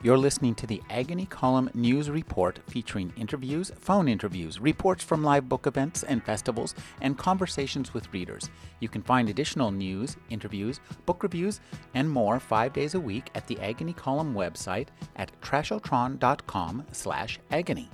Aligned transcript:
You're 0.00 0.16
listening 0.16 0.54
to 0.56 0.66
the 0.68 0.80
Agony 0.90 1.26
Column 1.26 1.70
News 1.74 2.08
Report 2.08 2.60
featuring 2.68 3.12
interviews, 3.16 3.72
phone 3.80 4.06
interviews, 4.06 4.60
reports 4.60 5.02
from 5.02 5.24
live 5.24 5.48
book 5.48 5.66
events 5.66 6.04
and 6.04 6.22
festivals, 6.22 6.76
and 7.00 7.18
conversations 7.18 7.92
with 7.92 8.12
readers. 8.12 8.48
You 8.78 8.88
can 8.88 9.02
find 9.02 9.28
additional 9.28 9.72
news, 9.72 10.16
interviews, 10.30 10.78
book 11.04 11.24
reviews, 11.24 11.60
and 11.94 12.08
more 12.08 12.38
five 12.38 12.72
days 12.72 12.94
a 12.94 13.00
week 13.00 13.28
at 13.34 13.48
the 13.48 13.58
Agony 13.58 13.92
Column 13.92 14.34
website 14.34 14.86
at 15.16 15.32
trashotron.com 15.40 16.86
slash 16.92 17.40
agony. 17.50 17.90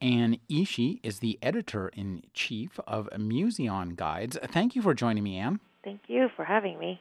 Anne 0.00 0.38
Ishii 0.50 1.00
is 1.02 1.18
the 1.18 1.38
editor 1.42 1.88
in 1.88 2.22
chief 2.32 2.80
of 2.86 3.06
Museyon 3.18 3.96
Guides. 3.96 4.38
Thank 4.46 4.74
you 4.74 4.80
for 4.80 4.94
joining 4.94 5.22
me, 5.24 5.36
Anne. 5.36 5.60
Thank 5.84 6.00
you 6.08 6.28
for 6.34 6.44
having 6.44 6.78
me. 6.78 7.00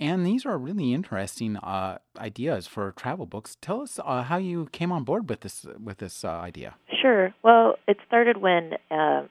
And 0.00 0.24
these 0.24 0.46
are 0.46 0.56
really 0.56 0.94
interesting 0.94 1.56
uh, 1.56 1.98
ideas 2.16 2.66
for 2.66 2.92
travel 2.92 3.26
books. 3.26 3.56
Tell 3.60 3.82
us 3.82 3.98
uh, 4.04 4.22
how 4.22 4.36
you 4.36 4.68
came 4.70 4.92
on 4.92 5.02
board 5.02 5.28
with 5.28 5.40
this 5.40 5.66
with 5.82 5.98
this 5.98 6.24
uh, 6.24 6.28
idea. 6.28 6.76
Sure. 7.02 7.34
Well, 7.42 7.74
it 7.88 7.98
started 8.06 8.36
when 8.36 8.74
uh, 8.92 9.24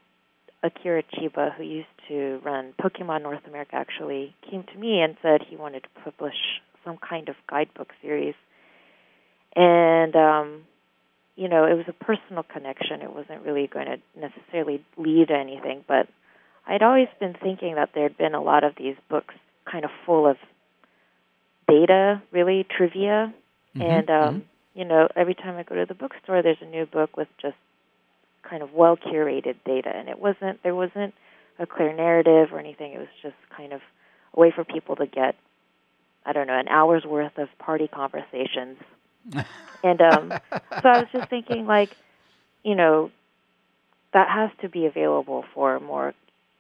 Akira 0.64 1.04
Chiba, 1.04 1.56
who 1.56 1.64
used 1.64 1.88
to 2.10 2.42
run 2.44 2.74
Pokemon 2.82 3.24
North 3.24 3.46
America, 3.48 3.76
actually 3.76 4.36
came 4.50 4.64
to 4.64 4.78
me 4.78 5.00
and 5.00 5.16
said 5.22 5.42
he 5.50 5.56
wanted 5.56 5.84
to 5.84 5.90
publish 6.04 6.36
some 6.84 6.98
kind 6.98 7.30
of 7.30 7.36
guidebook 7.50 7.94
series. 8.02 8.36
And 9.56 10.16
um, 10.18 10.64
you 11.38 11.48
know, 11.48 11.64
it 11.66 11.76
was 11.76 11.86
a 11.88 11.94
personal 11.94 12.44
connection. 12.44 13.02
It 13.02 13.14
wasn't 13.14 13.46
really 13.46 13.68
going 13.68 13.86
to 13.86 14.20
necessarily 14.20 14.84
lead 14.98 15.30
to 15.30 15.36
anything, 15.36 15.86
but 15.88 16.10
I'd 16.68 16.84
always 16.84 17.08
been 17.20 17.34
thinking 17.34 17.76
that 17.76 17.92
there'd 17.96 18.18
been 18.18 18.36
a 18.36 18.42
lot 18.42 18.64
of 18.64 18.74
these 18.78 18.96
books 19.10 19.34
kind 19.70 19.86
of 19.86 19.92
full 20.06 20.28
of 20.28 20.38
data, 21.68 22.22
really 22.32 22.66
trivia, 22.70 23.34
mm-hmm, 23.76 23.82
and 23.82 24.10
um, 24.10 24.36
mm-hmm. 24.36 24.80
you 24.80 24.86
know, 24.86 25.08
every 25.16 25.34
time 25.34 25.56
I 25.58 25.64
go 25.64 25.76
to 25.76 25.86
the 25.86 25.94
bookstore, 25.94 26.42
there's 26.42 26.58
a 26.62 26.66
new 26.66 26.86
book 26.86 27.16
with 27.16 27.30
just 27.42 27.56
kind 28.44 28.62
of 28.62 28.74
well 28.74 28.98
curated 28.98 29.56
data, 29.66 29.92
and 29.94 30.10
it 30.10 30.20
wasn't 30.20 30.62
there 30.64 30.76
wasn't 30.76 31.14
a 31.58 31.66
clear 31.66 31.94
narrative 31.94 32.50
or 32.52 32.60
anything. 32.60 32.94
It 32.94 33.00
was 33.00 33.08
just 33.22 33.36
kind 33.56 33.74
of 33.74 33.82
a 34.34 34.40
way 34.40 34.52
for 34.52 34.64
people 34.64 34.98
to 34.98 35.06
get, 35.06 35.36
I 36.26 36.34
don't 36.34 36.48
know, 36.48 36.60
an 36.60 36.68
hour's 36.68 37.06
worth 37.06 37.38
of 37.38 37.48
party 37.60 37.88
conversations. 37.88 38.78
and 39.84 40.02
um, 40.02 40.34
so 40.52 40.90
I 40.90 41.00
was 41.00 41.08
just 41.12 41.30
thinking, 41.30 41.66
like, 41.66 41.96
you 42.64 42.76
know, 42.76 43.12
that 44.14 44.30
has 44.30 44.52
to 44.62 44.70
be 44.70 44.86
available 44.86 45.46
for 45.54 45.80
more 45.80 46.14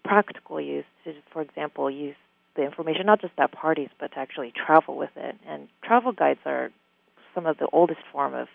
practical 0.08 0.60
use 0.62 0.86
to, 1.04 1.14
for 1.32 1.42
example, 1.42 1.90
use 1.92 2.16
the 2.56 2.64
information 2.64 3.06
not 3.06 3.22
just 3.22 3.34
at 3.38 3.52
parties, 3.52 3.90
but 4.00 4.12
to 4.14 4.20
actually 4.20 4.52
travel 4.52 4.98
with 4.98 5.12
it. 5.16 5.36
And 5.48 5.68
travel 5.84 6.12
guides 6.12 6.40
are 6.46 6.72
some 7.36 7.46
of 7.46 7.58
the 7.58 7.68
oldest 7.72 8.00
form 8.12 8.34
of, 8.34 8.48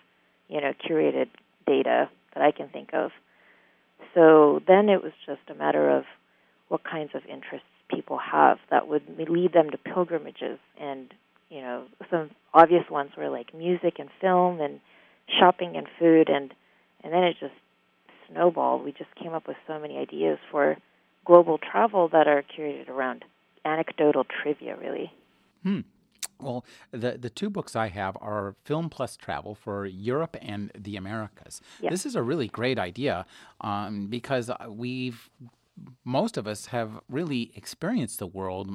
you 0.49 0.59
know, 0.59 0.73
curated 0.73 1.27
data 1.65 2.09
that 2.33 2.43
I 2.43 2.51
can 2.51 2.69
think 2.69 2.89
of. 2.93 3.11
So 4.13 4.61
then 4.67 4.89
it 4.89 5.01
was 5.01 5.13
just 5.25 5.41
a 5.49 5.55
matter 5.55 5.89
of 5.89 6.03
what 6.67 6.83
kinds 6.83 7.11
of 7.13 7.21
interests 7.25 7.67
people 7.87 8.17
have 8.17 8.57
that 8.69 8.87
would 8.87 9.03
lead 9.29 9.53
them 9.53 9.69
to 9.69 9.77
pilgrimages. 9.77 10.59
And, 10.79 11.13
you 11.49 11.61
know, 11.61 11.85
some 12.11 12.31
obvious 12.53 12.89
ones 12.89 13.11
were 13.17 13.29
like 13.29 13.53
music 13.53 13.95
and 13.99 14.09
film 14.19 14.59
and 14.59 14.79
shopping 15.39 15.75
and 15.77 15.87
food. 15.99 16.29
And, 16.29 16.53
and 17.03 17.13
then 17.13 17.23
it 17.23 17.37
just 17.39 17.53
snowballed. 18.29 18.83
We 18.83 18.91
just 18.91 19.15
came 19.15 19.33
up 19.33 19.47
with 19.47 19.57
so 19.67 19.79
many 19.79 19.97
ideas 19.97 20.39
for 20.51 20.77
global 21.25 21.57
travel 21.57 22.07
that 22.09 22.27
are 22.27 22.43
curated 22.43 22.89
around 22.89 23.25
anecdotal 23.65 24.25
trivia, 24.25 24.75
really. 24.77 25.11
Hmm. 25.63 25.81
Well, 26.39 26.65
the 26.91 27.17
the 27.17 27.29
two 27.29 27.49
books 27.49 27.75
I 27.75 27.87
have 27.87 28.17
are 28.19 28.55
Film 28.63 28.89
Plus 28.89 29.15
Travel 29.15 29.55
for 29.55 29.85
Europe 29.85 30.35
and 30.41 30.71
the 30.77 30.97
Americas. 30.97 31.61
Yep. 31.81 31.91
This 31.91 32.05
is 32.05 32.15
a 32.15 32.23
really 32.23 32.47
great 32.47 32.77
idea 32.77 33.25
um, 33.61 34.07
because 34.07 34.51
we've 34.67 35.29
most 36.03 36.37
of 36.37 36.47
us 36.47 36.67
have 36.67 36.99
really 37.09 37.51
experienced 37.55 38.19
the 38.19 38.27
world 38.27 38.69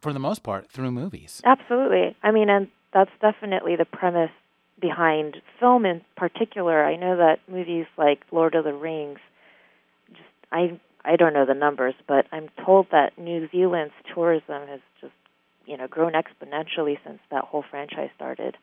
for 0.00 0.12
the 0.12 0.18
most 0.18 0.42
part 0.42 0.70
through 0.70 0.90
movies. 0.90 1.40
Absolutely. 1.44 2.16
I 2.22 2.30
mean, 2.30 2.48
and 2.48 2.68
that's 2.92 3.10
definitely 3.20 3.76
the 3.76 3.84
premise 3.84 4.30
behind 4.80 5.36
film 5.58 5.86
in 5.86 6.02
particular. 6.16 6.84
I 6.84 6.96
know 6.96 7.16
that 7.16 7.38
movies 7.48 7.86
like 7.96 8.20
Lord 8.30 8.54
of 8.54 8.64
the 8.64 8.74
Rings 8.74 9.18
just 10.10 10.22
I 10.52 10.80
I 11.04 11.16
don't 11.16 11.34
know 11.34 11.44
the 11.44 11.54
numbers, 11.54 11.94
but 12.08 12.26
I'm 12.32 12.48
told 12.64 12.86
that 12.92 13.18
New 13.18 13.48
Zealand's 13.50 13.94
tourism 14.14 14.66
has 14.68 14.80
just, 15.00 15.12
you 15.66 15.76
know, 15.76 15.86
grown 15.86 16.12
exponentially 16.12 16.98
since 17.04 17.18
that 17.30 17.44
whole 17.44 17.64
franchise 17.68 18.10
started. 18.16 18.56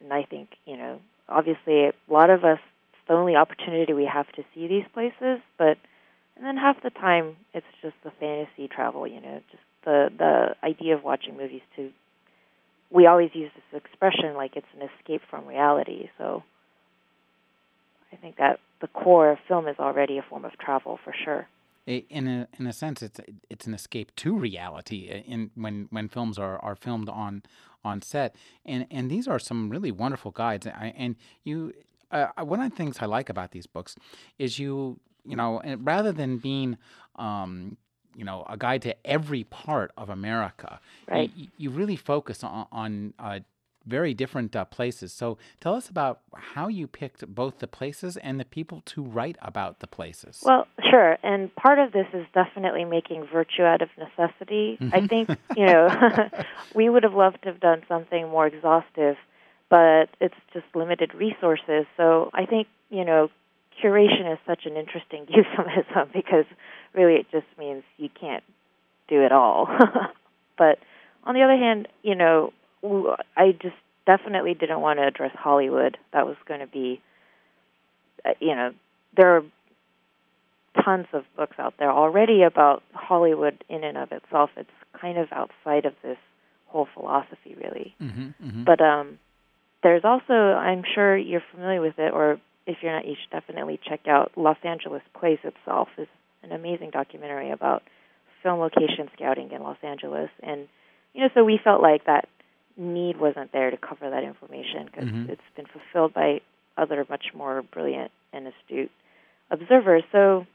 And 0.00 0.12
I 0.12 0.24
think, 0.24 0.50
you 0.66 0.76
know, 0.76 1.00
obviously 1.28 1.86
a 1.86 1.92
lot 2.08 2.30
of 2.30 2.44
us 2.44 2.58
it's 2.92 3.08
the 3.08 3.14
only 3.14 3.36
opportunity 3.36 3.92
we 3.92 4.06
have 4.06 4.30
to 4.32 4.44
see 4.54 4.66
these 4.66 4.84
places, 4.94 5.40
but 5.58 5.76
and 6.36 6.46
then 6.46 6.56
half 6.56 6.82
the 6.82 6.90
time 6.90 7.36
it's 7.52 7.66
just 7.82 7.94
the 8.04 8.10
fantasy 8.18 8.68
travel, 8.68 9.06
you 9.06 9.20
know, 9.20 9.40
just 9.50 9.62
the 9.84 10.10
the 10.16 10.56
idea 10.66 10.94
of 10.94 11.04
watching 11.04 11.36
movies 11.36 11.62
to 11.76 11.90
we 12.90 13.06
always 13.06 13.30
use 13.32 13.50
this 13.54 13.82
expression 13.82 14.34
like 14.34 14.56
it's 14.56 14.66
an 14.78 14.88
escape 14.88 15.22
from 15.30 15.46
reality. 15.46 16.10
So 16.18 16.42
I 18.12 18.16
think 18.16 18.36
that 18.36 18.60
the 18.80 18.88
core 18.88 19.30
of 19.30 19.38
film 19.48 19.66
is 19.66 19.76
already 19.78 20.18
a 20.18 20.22
form 20.22 20.44
of 20.44 20.52
travel 20.58 20.98
for 21.02 21.14
sure. 21.24 21.48
In 21.86 22.28
a 22.28 22.46
in 22.60 22.66
a 22.68 22.72
sense, 22.72 23.02
it's 23.02 23.20
it's 23.50 23.66
an 23.66 23.74
escape 23.74 24.14
to 24.16 24.36
reality. 24.36 25.10
Uh, 25.10 25.16
in 25.26 25.50
when 25.56 25.88
when 25.90 26.08
films 26.08 26.38
are, 26.38 26.58
are 26.58 26.76
filmed 26.76 27.08
on 27.08 27.42
on 27.82 28.02
set, 28.02 28.36
and 28.64 28.86
and 28.88 29.10
these 29.10 29.26
are 29.26 29.40
some 29.40 29.68
really 29.68 29.90
wonderful 29.90 30.30
guides. 30.30 30.64
And 30.66 31.16
you, 31.42 31.72
uh, 32.12 32.28
one 32.38 32.60
of 32.60 32.70
the 32.70 32.76
things 32.76 32.98
I 33.00 33.06
like 33.06 33.28
about 33.28 33.50
these 33.50 33.66
books 33.66 33.96
is 34.38 34.60
you 34.60 35.00
you 35.24 35.34
know 35.34 35.60
rather 35.78 36.12
than 36.12 36.38
being 36.38 36.78
um, 37.16 37.76
you 38.14 38.24
know 38.24 38.46
a 38.48 38.56
guide 38.56 38.82
to 38.82 38.94
every 39.04 39.42
part 39.42 39.90
of 39.96 40.08
America, 40.08 40.78
right. 41.08 41.32
you, 41.34 41.48
you 41.56 41.70
really 41.70 41.96
focus 41.96 42.44
on 42.44 42.66
on 42.70 43.14
uh, 43.18 43.40
very 43.86 44.14
different 44.14 44.54
uh, 44.54 44.64
places. 44.64 45.12
So 45.12 45.38
tell 45.60 45.74
us 45.74 45.88
about 45.88 46.20
how 46.34 46.68
you 46.68 46.86
picked 46.86 47.26
both 47.26 47.58
the 47.58 47.66
places 47.66 48.16
and 48.16 48.38
the 48.38 48.44
people 48.44 48.82
to 48.86 49.02
write 49.02 49.36
about 49.42 49.80
the 49.80 49.86
places. 49.86 50.42
Well, 50.44 50.66
sure. 50.90 51.18
And 51.22 51.54
part 51.54 51.78
of 51.78 51.92
this 51.92 52.06
is 52.12 52.26
definitely 52.34 52.84
making 52.84 53.26
virtue 53.32 53.62
out 53.62 53.82
of 53.82 53.88
necessity. 53.98 54.78
Mm-hmm. 54.80 54.94
I 54.94 55.06
think, 55.06 55.28
you 55.56 55.66
know, 55.66 55.88
we 56.74 56.88
would 56.88 57.02
have 57.02 57.14
loved 57.14 57.42
to 57.42 57.48
have 57.50 57.60
done 57.60 57.82
something 57.88 58.28
more 58.28 58.46
exhaustive, 58.46 59.16
but 59.68 60.08
it's 60.20 60.34
just 60.52 60.66
limited 60.74 61.14
resources. 61.14 61.86
So 61.96 62.30
I 62.34 62.46
think, 62.46 62.68
you 62.90 63.04
know, 63.04 63.30
curation 63.82 64.32
is 64.32 64.38
such 64.46 64.66
an 64.66 64.76
interesting 64.76 65.26
euphemism 65.28 66.10
because 66.12 66.44
really 66.94 67.14
it 67.14 67.26
just 67.30 67.46
means 67.58 67.82
you 67.96 68.08
can't 68.08 68.44
do 69.08 69.22
it 69.22 69.32
all. 69.32 69.68
but 70.58 70.78
on 71.24 71.34
the 71.34 71.42
other 71.42 71.56
hand, 71.56 71.88
you 72.02 72.14
know, 72.14 72.52
I 72.84 73.52
just 73.60 73.76
definitely 74.06 74.54
didn't 74.54 74.80
want 74.80 74.98
to 74.98 75.06
address 75.06 75.32
Hollywood. 75.34 75.96
That 76.12 76.26
was 76.26 76.36
going 76.46 76.60
to 76.60 76.66
be, 76.66 77.00
uh, 78.24 78.30
you 78.40 78.54
know, 78.54 78.72
there 79.16 79.36
are 79.36 79.42
tons 80.84 81.06
of 81.12 81.24
books 81.36 81.56
out 81.58 81.74
there 81.78 81.90
already 81.90 82.42
about 82.42 82.82
Hollywood 82.92 83.62
in 83.68 83.84
and 83.84 83.96
of 83.96 84.10
itself. 84.12 84.50
It's 84.56 84.70
kind 85.00 85.18
of 85.18 85.28
outside 85.32 85.84
of 85.84 85.94
this 86.02 86.18
whole 86.66 86.88
philosophy, 86.94 87.54
really. 87.56 87.94
Mm-hmm, 88.00 88.28
mm-hmm. 88.44 88.64
But 88.64 88.80
um, 88.80 89.18
there's 89.82 90.04
also, 90.04 90.32
I'm 90.32 90.82
sure 90.94 91.16
you're 91.16 91.42
familiar 91.52 91.80
with 91.80 91.98
it, 91.98 92.12
or 92.12 92.40
if 92.66 92.78
you're 92.82 92.92
not, 92.92 93.06
you 93.06 93.14
should 93.20 93.30
definitely 93.30 93.78
check 93.86 94.08
out 94.08 94.32
Los 94.36 94.56
Angeles 94.64 95.02
Plays 95.18 95.38
itself. 95.44 95.88
is 95.98 96.08
an 96.42 96.52
amazing 96.52 96.90
documentary 96.90 97.50
about 97.50 97.82
film 98.42 98.58
location 98.58 99.08
scouting 99.14 99.52
in 99.52 99.62
Los 99.62 99.76
Angeles, 99.82 100.30
and 100.42 100.66
you 101.14 101.20
know, 101.20 101.28
so 101.34 101.44
we 101.44 101.60
felt 101.62 101.82
like 101.82 102.06
that 102.06 102.26
need 102.76 103.20
wasn't 103.20 103.52
there 103.52 103.70
to 103.70 103.76
cover 103.76 104.10
that 104.10 104.24
information 104.24 104.86
because 104.86 105.08
mm-hmm. 105.08 105.30
it's 105.30 105.42
been 105.56 105.66
fulfilled 105.66 106.14
by 106.14 106.40
other 106.76 107.04
much 107.08 107.26
more 107.34 107.62
brilliant 107.62 108.10
and 108.32 108.46
astute 108.46 108.90
observers. 109.50 110.02
So, 110.12 110.46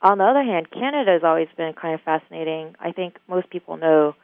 on 0.00 0.18
the 0.18 0.24
other 0.24 0.42
hand, 0.42 0.70
Canada 0.70 1.12
has 1.12 1.22
always 1.24 1.48
been 1.56 1.72
kind 1.74 1.94
of 1.94 2.00
fascinating. 2.00 2.74
I 2.80 2.92
think 2.92 3.18
most 3.28 3.50
people 3.50 3.76
know 3.76 4.14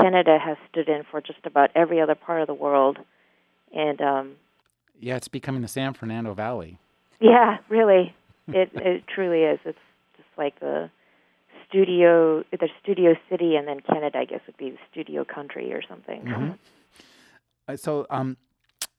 Canada 0.00 0.38
has 0.38 0.56
stood 0.70 0.88
in 0.88 1.04
for 1.10 1.20
just 1.20 1.44
about 1.44 1.70
every 1.74 2.00
other 2.00 2.14
part 2.14 2.40
of 2.40 2.46
the 2.46 2.54
world, 2.54 2.98
and 3.74 4.00
um, 4.00 4.32
yeah, 5.00 5.16
it's 5.16 5.28
becoming 5.28 5.62
the 5.62 5.68
San 5.68 5.94
Fernando 5.94 6.34
Valley. 6.34 6.78
Yeah, 7.20 7.58
really, 7.68 8.14
it 8.48 8.70
it 8.74 9.04
truly 9.06 9.42
is. 9.42 9.58
It's 9.64 9.78
just 10.16 10.28
like 10.36 10.58
the 10.60 10.90
studio, 11.68 12.44
the 12.50 12.68
studio 12.82 13.14
city, 13.30 13.56
and 13.56 13.68
then 13.68 13.80
Canada, 13.80 14.18
I 14.18 14.24
guess, 14.24 14.40
would 14.46 14.56
be 14.56 14.70
the 14.70 14.78
studio 14.90 15.24
country 15.24 15.72
or 15.72 15.82
something. 15.88 16.22
Mm-hmm. 16.22 16.50
Uh, 17.68 17.76
so, 17.76 18.06
um, 18.10 18.36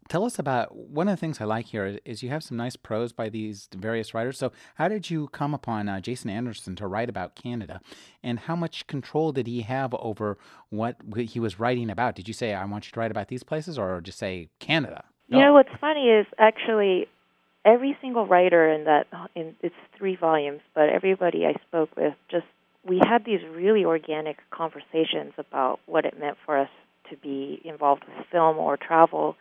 tell 0.10 0.25
us 0.25 0.40
about 0.40 0.75
one 0.75 1.08
of 1.08 1.14
the 1.14 1.19
things 1.19 1.42
I 1.42 1.46
like 1.46 1.68
here 1.68 2.00
is 2.06 2.24
you 2.24 2.30
have 2.30 2.44
some 2.44 2.58
nice 2.58 2.75
prose 2.75 3.12
by 3.12 3.30
these 3.30 3.68
various 3.75 4.14
writers. 4.14 4.38
So, 4.38 4.52
how 4.75 4.88
did 4.88 5.10
you 5.10 5.28
come 5.30 5.54
upon 5.54 5.90
uh, 5.90 6.02
Jason 6.02 6.30
Anderson 6.30 6.75
to 6.78 6.88
write 6.88 7.10
about 7.10 7.36
Canada, 7.36 7.81
and 8.24 8.40
how 8.40 8.56
much 8.56 8.88
control 8.88 9.31
did 9.31 9.48
he 9.48 9.62
have 9.62 9.94
over 9.96 10.38
what 10.69 10.98
he 11.16 11.40
was 11.40 11.60
writing 11.60 11.90
about? 11.90 12.16
Did 12.16 12.28
you 12.28 12.34
say, 12.34 12.54
"I 12.54 12.66
want 12.66 12.86
you 12.88 12.92
to 12.92 13.00
write 13.00 13.12
about 13.12 13.28
these 13.28 13.44
places," 13.44 13.78
or 13.78 14.02
just 14.02 14.18
say 14.18 14.50
Canada? 14.60 15.04
You 15.30 15.40
know 15.40 15.54
what's 15.54 15.69
funny 15.81 16.08
is 16.08 16.25
actually 16.38 17.08
every 17.66 17.98
single 18.02 18.25
writer 18.25 18.72
in 18.72 18.86
that 18.86 19.08
in 19.36 19.56
it's 19.62 19.75
three 19.98 20.16
volumes, 20.16 20.62
but 20.74 20.90
everybody 20.90 21.46
I 21.46 21.54
spoke 21.68 21.96
with 21.98 22.14
just 22.30 22.46
we 22.88 23.00
had 23.04 23.25
these 23.25 23.42
really 23.51 23.86
organic 23.86 24.38
conversations 24.50 25.34
about 25.38 25.80
what 25.86 26.06
it 26.06 26.19
meant 26.19 26.38
for 26.45 26.57
us 26.57 26.69
to 27.10 27.18
be 27.18 27.62
involved 27.63 28.04
with 28.06 28.25
film 28.31 28.57
or 28.57 28.78
travel 28.78 29.36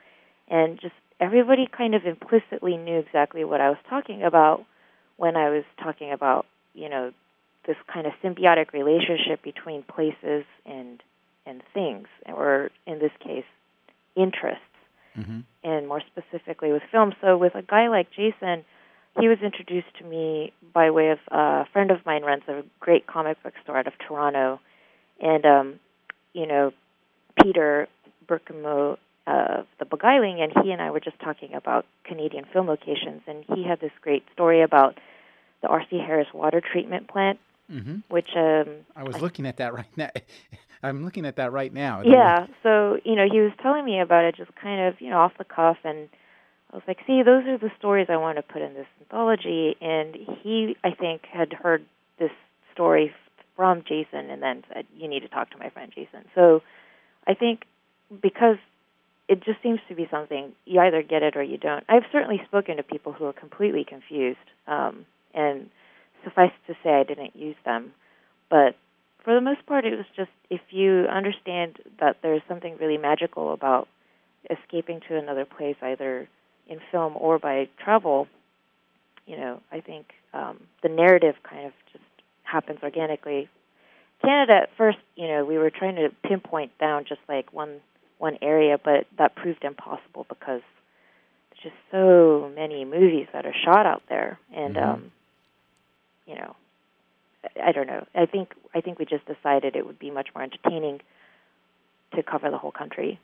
and 0.49 0.81
just 0.81 0.95
everybody 1.21 1.67
kind 1.67 1.95
of 1.95 2.05
implicitly 2.05 2.77
knew 2.77 2.99
exactly 2.99 3.45
what 3.45 3.61
I 3.61 3.69
was 3.71 3.79
talking 3.89 4.23
about 4.23 4.65
when 5.17 5.37
I 5.37 5.49
was 5.51 5.65
talking 5.83 6.13
about, 6.13 6.47
you 6.75 6.89
know, 6.89 7.13
this 7.67 7.77
kind 7.93 8.07
of 8.07 8.13
symbiotic 8.23 8.73
relationship 8.73 9.43
between 9.43 9.83
places 9.83 10.45
and 10.65 11.03
and 11.47 11.63
things 11.73 12.09
or 12.27 12.71
in 12.87 12.99
this 12.99 13.13
case 13.21 13.45
interests 14.17 14.63
mm-hmm. 15.17 15.41
and 15.63 15.89
more 15.89 16.03
specifically 16.13 16.73
with 16.73 16.83
film. 16.91 17.13
So 17.21 17.37
with 17.37 17.55
a 17.55 17.63
guy 17.63 17.89
like 17.89 18.11
Jason, 18.11 18.65
he 19.19 19.29
was 19.29 19.39
introduced 19.43 19.95
to 19.99 20.05
me 20.05 20.53
by 20.73 20.91
way 20.91 21.11
of 21.11 21.19
uh, 21.33 21.65
a 21.65 21.69
friend 21.73 21.91
of 21.91 22.05
mine 22.05 22.23
runs 22.23 22.43
a 22.49 22.63
great 22.81 23.07
comic 23.07 23.43
book 23.43 23.55
store 23.63 23.79
out 23.79 23.87
of 23.87 23.95
Toronto, 24.07 24.61
and 25.21 25.45
um, 25.45 25.81
you 26.33 26.47
know, 26.47 26.73
Peter 27.43 27.89
Birkemoe 28.29 28.99
of 29.27 29.67
the 29.79 29.85
Beguiling, 29.85 30.41
and 30.41 30.53
he 30.63 30.71
and 30.71 30.81
I 30.81 30.91
were 30.91 31.01
just 31.01 31.19
talking 31.21 31.55
about 31.55 31.87
Canadian 32.05 32.45
film 32.53 32.69
locations, 32.69 33.23
and 33.27 33.45
he 33.55 33.65
had 33.65 33.81
this 33.81 33.91
great 34.01 34.25
story 34.33 34.63
about 34.63 34.99
the 35.63 35.69
R.C. 35.69 35.99
Harris 35.99 36.29
water 36.33 36.61
treatment 36.61 37.09
plant, 37.09 37.41
mm-hmm. 37.71 37.97
which 38.09 38.29
um, 38.37 38.69
I 38.95 39.03
was 39.03 39.17
I, 39.17 39.19
looking 39.21 39.47
at 39.47 39.57
that 39.57 39.75
right 39.75 39.97
now. 39.97 40.11
I'm 40.83 41.05
looking 41.05 41.27
at 41.27 41.37
that 41.37 41.53
right 41.53 41.73
now. 41.73 42.03
Yeah, 42.05 42.47
so 42.63 42.99
you 43.05 43.17
know, 43.17 43.27
he 43.31 43.41
was 43.41 43.53
telling 43.63 43.85
me 43.85 44.01
about 44.01 44.25
it 44.25 44.37
just 44.37 44.55
kind 44.57 44.89
of 44.89 45.01
you 45.01 45.11
know 45.11 45.19
off 45.19 45.33
the 45.39 45.45
cuff, 45.45 45.79
and 45.85 46.09
I 46.73 46.77
was 46.77 46.83
like, 46.89 46.99
see, 47.07 47.23
those 47.23 47.47
are 47.47 47.59
the 47.59 47.71
stories 47.79 48.09
I 48.11 48.17
want 48.17 48.37
to 48.39 48.43
put 48.43 48.63
in 48.63 48.75
this 48.75 48.87
anthology. 49.01 49.77
And 49.81 50.17
he, 50.43 50.77
I 50.83 50.91
think, 50.91 51.23
had 51.33 51.53
heard 51.53 51.85
this 52.19 52.33
story 52.73 53.15
from 53.55 53.83
Jason, 53.83 54.29
and 54.31 54.43
then 54.43 54.65
said, 54.73 54.85
you 54.97 55.09
need 55.09 55.21
to 55.21 55.29
talk 55.29 55.51
to 55.51 55.59
my 55.59 55.71
friend 55.71 55.91
Jason. 55.95 56.25
So 56.35 56.63
I 57.27 57.35
think 57.35 57.63
because 58.21 58.59
it 59.29 59.43
just 59.43 59.63
seems 59.63 59.81
to 59.89 59.95
be 59.95 60.07
something 60.11 60.53
you 60.67 60.81
either 60.81 61.03
get 61.03 61.23
it 61.23 61.37
or 61.37 61.43
you 61.43 61.57
don't. 61.57 61.85
I've 61.89 62.05
certainly 62.13 62.41
spoken 62.47 62.77
to 62.77 62.83
people 62.83 63.13
who 63.13 63.25
are 63.25 63.33
completely 63.33 63.85
confused, 63.85 64.39
um, 64.67 65.07
and 65.35 65.69
suffice 66.25 66.53
to 66.67 66.75
say, 66.83 66.91
I 66.91 67.03
didn't 67.03 67.35
use 67.35 67.57
them. 67.65 67.93
But 68.51 68.77
for 69.25 69.35
the 69.35 69.41
most 69.41 69.67
part, 69.67 69.85
it 69.85 69.97
was 69.97 70.07
just 70.15 70.31
if 70.51 70.61
you 70.71 71.07
understand 71.11 71.79
that 72.01 72.19
there's 72.23 72.43
something 72.49 72.77
really 72.81 72.99
magical 72.99 73.53
about 73.53 73.89
escaping 74.49 75.01
to 75.09 75.19
another 75.19 75.45
place, 75.45 75.77
either 75.83 76.29
in 76.67 76.81
film 76.91 77.15
or 77.17 77.39
by 77.39 77.69
travel. 77.83 78.29
You 79.27 79.37
know, 79.37 79.61
I 79.73 79.81
think 79.81 80.07
um, 80.33 80.61
the 80.83 80.89
narrative 80.89 81.35
kind 81.43 81.67
of 81.67 81.73
just 81.93 82.05
happens 82.45 82.81
organically. 82.83 83.49
Canada, 84.23 84.55
at 84.63 84.71
first, 84.77 84.99
you 85.15 85.29
know, 85.29 85.45
we 85.45 85.59
were 85.59 85.71
trying 85.71 85.97
to 85.97 86.09
pinpoint 86.27 86.77
down 86.79 87.05
just 87.09 87.21
like 87.29 87.53
one 87.53 87.81
one 88.19 88.39
area, 88.41 88.79
but 88.83 89.07
that 89.19 89.35
proved 89.35 89.63
impossible 89.63 90.25
because 90.29 90.63
there's 91.51 91.65
just 91.65 91.75
so 91.91 92.51
many 92.55 92.85
movies 92.85 93.27
that 93.33 93.45
are 93.45 93.55
shot 93.65 93.85
out 93.85 94.03
there, 94.09 94.39
and 94.55 94.77
mm-hmm. 94.77 94.91
um, 94.91 95.13
you 96.27 96.35
know, 96.35 96.57
I 97.63 97.73
don't 97.73 97.87
know. 97.87 98.07
I 98.15 98.27
think 98.27 98.55
I 98.75 98.81
think 98.81 98.99
we 98.99 99.05
just 99.05 99.27
decided 99.27 99.77
it 99.77 99.87
would 99.87 99.99
be 99.99 100.11
much 100.11 100.29
more 100.35 100.45
entertaining 100.45 101.01
to 102.15 102.23
cover 102.23 102.51
the 102.51 102.59
whole 102.59 102.73
country. 102.73 103.21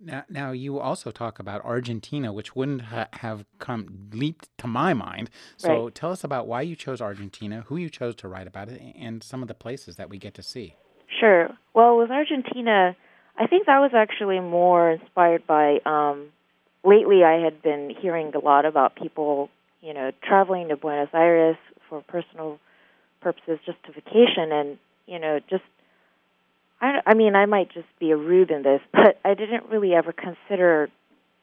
Now, 0.00 0.24
now 0.28 0.52
you 0.52 0.78
also 0.78 1.10
talk 1.10 1.38
about 1.38 1.64
Argentina, 1.64 2.32
which 2.32 2.54
wouldn't 2.54 2.82
ha- 2.82 3.08
have 3.14 3.44
come 3.58 4.08
leaped 4.12 4.48
to 4.58 4.68
my 4.68 4.94
mind. 4.94 5.28
So 5.56 5.84
right. 5.84 5.94
tell 5.94 6.12
us 6.12 6.22
about 6.22 6.46
why 6.46 6.62
you 6.62 6.76
chose 6.76 7.00
Argentina, 7.00 7.64
who 7.66 7.76
you 7.76 7.90
chose 7.90 8.14
to 8.16 8.28
write 8.28 8.46
about 8.46 8.68
it, 8.68 8.80
and 8.96 9.22
some 9.22 9.42
of 9.42 9.48
the 9.48 9.54
places 9.54 9.96
that 9.96 10.08
we 10.08 10.18
get 10.18 10.34
to 10.34 10.42
see. 10.42 10.76
Sure. 11.18 11.48
Well, 11.74 11.96
with 11.96 12.10
Argentina, 12.10 12.96
I 13.36 13.46
think 13.46 13.66
that 13.66 13.78
was 13.80 13.92
actually 13.94 14.40
more 14.40 14.92
inspired 14.92 15.46
by. 15.46 15.78
Um, 15.84 16.28
lately, 16.84 17.24
I 17.24 17.42
had 17.42 17.60
been 17.62 17.92
hearing 18.00 18.32
a 18.34 18.38
lot 18.38 18.66
about 18.66 18.94
people, 18.94 19.50
you 19.80 19.94
know, 19.94 20.12
traveling 20.22 20.68
to 20.68 20.76
Buenos 20.76 21.08
Aires 21.12 21.56
for 21.88 22.02
personal 22.02 22.60
purposes, 23.20 23.58
just 23.66 23.82
to 23.84 23.92
vacation, 23.92 24.52
and 24.52 24.78
you 25.06 25.18
know, 25.18 25.40
just. 25.50 25.64
I, 26.80 27.00
I 27.06 27.14
mean, 27.14 27.34
I 27.34 27.46
might 27.46 27.72
just 27.72 27.88
be 27.98 28.10
a 28.10 28.16
rube 28.16 28.50
in 28.50 28.62
this, 28.62 28.80
but 28.92 29.18
I 29.24 29.34
didn't 29.34 29.66
really 29.70 29.94
ever 29.94 30.12
consider 30.12 30.88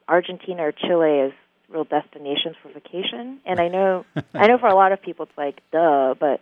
Argentina 0.08 0.62
or 0.62 0.72
Chile 0.72 1.26
as 1.26 1.32
real 1.68 1.84
destinations 1.84 2.56
for 2.62 2.72
vacation. 2.72 3.40
And 3.44 3.60
I 3.60 3.68
know, 3.68 4.04
I 4.34 4.46
know 4.46 4.58
for 4.58 4.68
a 4.68 4.74
lot 4.74 4.92
of 4.92 5.02
people 5.02 5.26
it's 5.26 5.38
like 5.38 5.60
duh, 5.72 6.14
but 6.18 6.40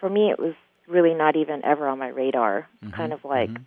for 0.00 0.08
me 0.08 0.30
it 0.30 0.38
was 0.38 0.54
really 0.88 1.14
not 1.14 1.36
even 1.36 1.64
ever 1.64 1.86
on 1.86 1.98
my 1.98 2.08
radar. 2.08 2.68
Mm-hmm. 2.82 2.94
Kind 2.94 3.12
of 3.12 3.24
like 3.24 3.50
mm-hmm. 3.50 3.62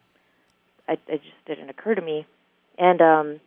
I, 0.88 0.94
it 1.08 1.22
just 1.22 1.46
didn't 1.46 1.70
occur 1.70 1.96
to 1.96 2.02
me. 2.02 2.26
And 2.78 3.02
um, 3.02 3.40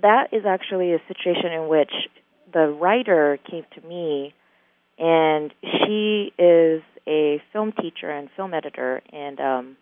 that 0.00 0.32
is 0.32 0.44
actually 0.46 0.92
a 0.92 1.02
situation 1.08 1.52
in 1.52 1.68
which 1.68 1.92
the 2.52 2.68
writer 2.68 3.38
came 3.48 3.64
to 3.74 3.86
me, 3.86 4.34
and 4.98 5.52
she 5.62 6.32
is 6.38 6.82
a 7.06 7.42
film 7.52 7.72
teacher 7.72 8.10
and 8.10 8.28
film 8.36 8.54
editor, 8.54 9.02
and 9.12 9.40
um, 9.40 9.76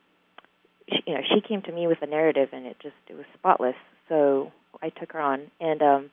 she, 0.90 1.02
you 1.06 1.14
know 1.14 1.20
she 1.23 1.40
came 1.40 1.62
to 1.62 1.73
me 1.73 1.87
with 1.87 1.99
a 2.02 2.06
narrative, 2.06 2.50
and 2.52 2.67
it 2.67 2.76
just 2.82 2.94
it 3.08 3.14
was 3.14 3.26
spotless. 3.38 3.76
So 4.08 4.52
I 4.82 4.90
took 4.90 5.12
her 5.12 5.20
on, 5.20 5.50
and 5.61 5.82
um, 5.82 6.11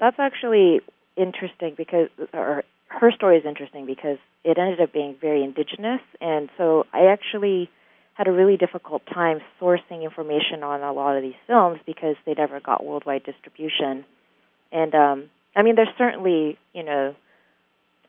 that's 0.00 0.16
actually 0.18 0.80
interesting 1.16 1.74
because, 1.76 2.08
or 2.32 2.64
her 2.88 3.10
story 3.12 3.38
is 3.38 3.44
interesting 3.44 3.86
because 3.86 4.18
it 4.44 4.58
ended 4.58 4.80
up 4.80 4.92
being 4.92 5.16
very 5.20 5.42
indigenous, 5.42 6.00
and 6.20 6.48
so 6.56 6.84
I 6.92 7.06
actually 7.06 7.70
had 8.14 8.28
a 8.28 8.32
really 8.32 8.56
difficult 8.56 9.02
time 9.12 9.40
sourcing 9.60 10.02
information 10.02 10.62
on 10.62 10.82
a 10.82 10.92
lot 10.92 11.16
of 11.16 11.22
these 11.22 11.34
films 11.46 11.78
because 11.84 12.16
they 12.24 12.32
never 12.32 12.60
got 12.60 12.82
worldwide 12.84 13.24
distribution. 13.24 14.06
And 14.72 14.94
um, 14.94 15.30
I 15.54 15.62
mean, 15.62 15.74
there's 15.76 15.88
certainly 15.98 16.58
you 16.72 16.82
know 16.82 17.14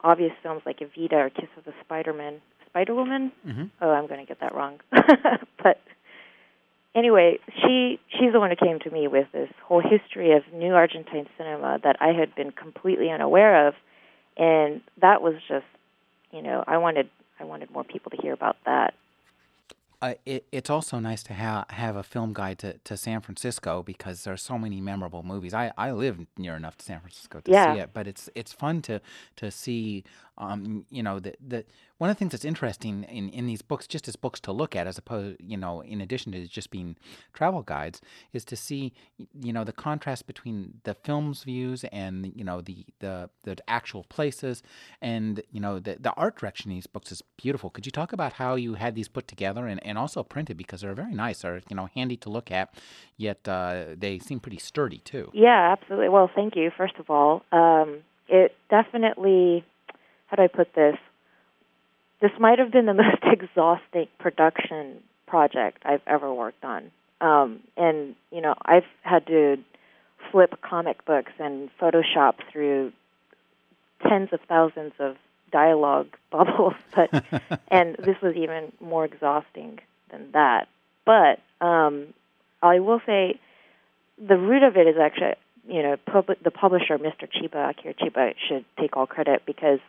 obvious 0.01 0.31
films 0.43 0.61
like 0.65 0.79
Evita 0.79 1.13
or 1.13 1.29
Kiss 1.29 1.49
of 1.57 1.65
the 1.65 1.73
Spider-Man, 1.83 2.39
Spider-Woman. 2.69 3.31
Mm-hmm. 3.45 3.63
Oh, 3.81 3.89
I'm 3.89 4.07
going 4.07 4.19
to 4.19 4.25
get 4.25 4.39
that 4.41 4.53
wrong. 4.53 4.79
but 4.91 5.79
anyway, 6.97 7.39
she 7.61 7.99
she's 8.09 8.33
the 8.33 8.39
one 8.39 8.49
who 8.49 8.55
came 8.55 8.79
to 8.79 8.89
me 8.89 9.07
with 9.07 9.27
this 9.31 9.49
whole 9.63 9.81
history 9.81 10.33
of 10.33 10.43
new 10.53 10.73
Argentine 10.73 11.27
cinema 11.37 11.79
that 11.83 11.97
I 11.99 12.13
had 12.13 12.33
been 12.35 12.51
completely 12.51 13.09
unaware 13.09 13.67
of, 13.67 13.75
and 14.37 14.81
that 15.01 15.21
was 15.21 15.35
just 15.47 15.65
you 16.31 16.41
know 16.41 16.63
I 16.67 16.77
wanted 16.77 17.09
I 17.39 17.43
wanted 17.43 17.71
more 17.71 17.83
people 17.83 18.11
to 18.11 18.17
hear 18.17 18.33
about 18.33 18.57
that 18.65 18.93
uh, 20.01 20.13
it, 20.25 20.45
it's 20.51 20.69
also 20.69 20.99
nice 20.99 21.23
to 21.23 21.33
have 21.33 21.65
have 21.69 21.95
a 21.95 22.03
film 22.03 22.31
guide 22.31 22.59
to, 22.59 22.73
to 22.83 22.95
San 22.95 23.19
Francisco 23.19 23.81
because 23.81 24.23
there 24.23 24.33
are 24.33 24.37
so 24.37 24.57
many 24.57 24.79
memorable 24.79 25.23
movies. 25.23 25.53
I, 25.55 25.71
I 25.75 25.91
live 25.91 26.19
near 26.37 26.55
enough 26.55 26.77
to 26.77 26.85
San 26.85 26.99
Francisco 26.99 27.39
to 27.41 27.51
yeah. 27.51 27.73
see 27.73 27.79
it, 27.79 27.89
but 27.93 28.07
it's 28.07 28.29
it's 28.35 28.53
fun 28.53 28.83
to 28.83 29.01
to 29.37 29.49
see 29.49 30.03
um, 30.37 30.85
you 30.89 31.01
know, 31.01 31.19
the, 31.19 31.33
the 31.45 31.65
one 31.97 32.09
of 32.09 32.15
the 32.15 32.19
things 32.19 32.31
that's 32.31 32.45
interesting 32.45 33.03
in, 33.05 33.29
in 33.29 33.47
these 33.47 33.63
books, 33.63 33.87
just 33.87 34.07
as 34.07 34.15
books 34.15 34.39
to 34.41 34.51
look 34.51 34.75
at, 34.75 34.85
as 34.85 34.97
opposed, 34.99 35.37
you 35.39 35.57
know, 35.57 35.81
in 35.81 35.99
addition 35.99 36.31
to 36.31 36.47
just 36.47 36.69
being 36.69 36.95
travel 37.33 37.63
guides, 37.63 38.01
is 38.33 38.45
to 38.45 38.55
see, 38.55 38.93
you 39.41 39.51
know, 39.51 39.63
the 39.63 39.73
contrast 39.73 40.27
between 40.27 40.75
the 40.83 40.93
film's 40.93 41.43
views 41.43 41.83
and 41.85 42.31
you 42.35 42.43
know 42.43 42.61
the 42.61 42.85
the, 42.99 43.29
the 43.43 43.57
actual 43.67 44.03
places, 44.09 44.61
and 45.01 45.41
you 45.51 45.59
know 45.59 45.79
the 45.79 45.97
the 45.99 46.13
art 46.13 46.37
direction 46.37 46.69
in 46.71 46.77
these 46.77 46.87
books 46.87 47.11
is 47.11 47.23
beautiful. 47.35 47.69
Could 47.69 47.85
you 47.85 47.91
talk 47.91 48.13
about 48.13 48.33
how 48.33 48.55
you 48.55 48.75
had 48.75 48.93
these 48.95 49.07
put 49.07 49.27
together 49.27 49.65
and, 49.65 49.83
and 49.85 49.97
also 49.97 50.23
printed 50.23 50.57
because 50.57 50.81
they're 50.81 50.93
very 50.93 51.15
nice, 51.15 51.41
they're 51.41 51.61
you 51.69 51.75
know 51.75 51.89
handy 51.95 52.17
to 52.17 52.29
look 52.29 52.51
at, 52.51 52.73
yet 53.17 53.47
uh, 53.47 53.85
they 53.97 54.19
seem 54.19 54.39
pretty 54.39 54.59
sturdy 54.59 54.99
too. 54.99 55.31
Yeah, 55.33 55.75
absolutely. 55.77 56.09
Well, 56.09 56.29
thank 56.33 56.55
you. 56.55 56.71
First 56.77 56.95
of 56.99 57.09
all, 57.09 57.43
um, 57.51 57.99
it 58.27 58.55
definitely 58.69 59.65
how 60.27 60.37
do 60.37 60.43
I 60.43 60.47
put 60.47 60.73
this? 60.73 60.97
This 62.21 62.31
might 62.39 62.59
have 62.59 62.71
been 62.71 62.85
the 62.85 62.93
most 63.05 63.23
exhausting 63.23 64.07
production 64.19 65.03
project 65.27 65.79
I've 65.85 66.01
ever 66.07 66.33
worked 66.33 66.63
on. 66.63 66.91
Um, 67.19 67.61
and, 67.75 68.15
you 68.31 68.41
know, 68.41 68.53
I've 68.63 68.85
had 69.01 69.25
to 69.27 69.57
flip 70.31 70.61
comic 70.61 71.03
books 71.05 71.31
and 71.39 71.69
Photoshop 71.81 72.35
through 72.51 72.91
tens 74.07 74.29
of 74.31 74.39
thousands 74.47 74.93
of 74.99 75.15
dialogue 75.51 76.07
bubbles, 76.31 76.75
but 76.95 77.09
and 77.69 77.95
this 77.97 78.17
was 78.21 78.35
even 78.35 78.71
more 78.79 79.05
exhausting 79.05 79.79
than 80.11 80.31
that. 80.33 80.67
But 81.05 81.39
um, 81.65 82.13
I 82.61 82.79
will 82.79 83.01
say 83.05 83.39
the 84.17 84.37
root 84.37 84.63
of 84.63 84.75
it 84.75 84.87
is 84.87 84.97
actually 85.01 85.35
you 85.67 85.83
know, 85.83 85.97
pub- 86.05 86.37
the 86.43 86.51
publisher, 86.51 86.97
Mr. 86.97 87.27
Chiba, 87.29 87.71
Akira 87.71 87.93
Chiba, 87.93 88.33
should 88.47 88.65
take 88.79 88.95
all 88.95 89.05
credit 89.05 89.43
because 89.45 89.79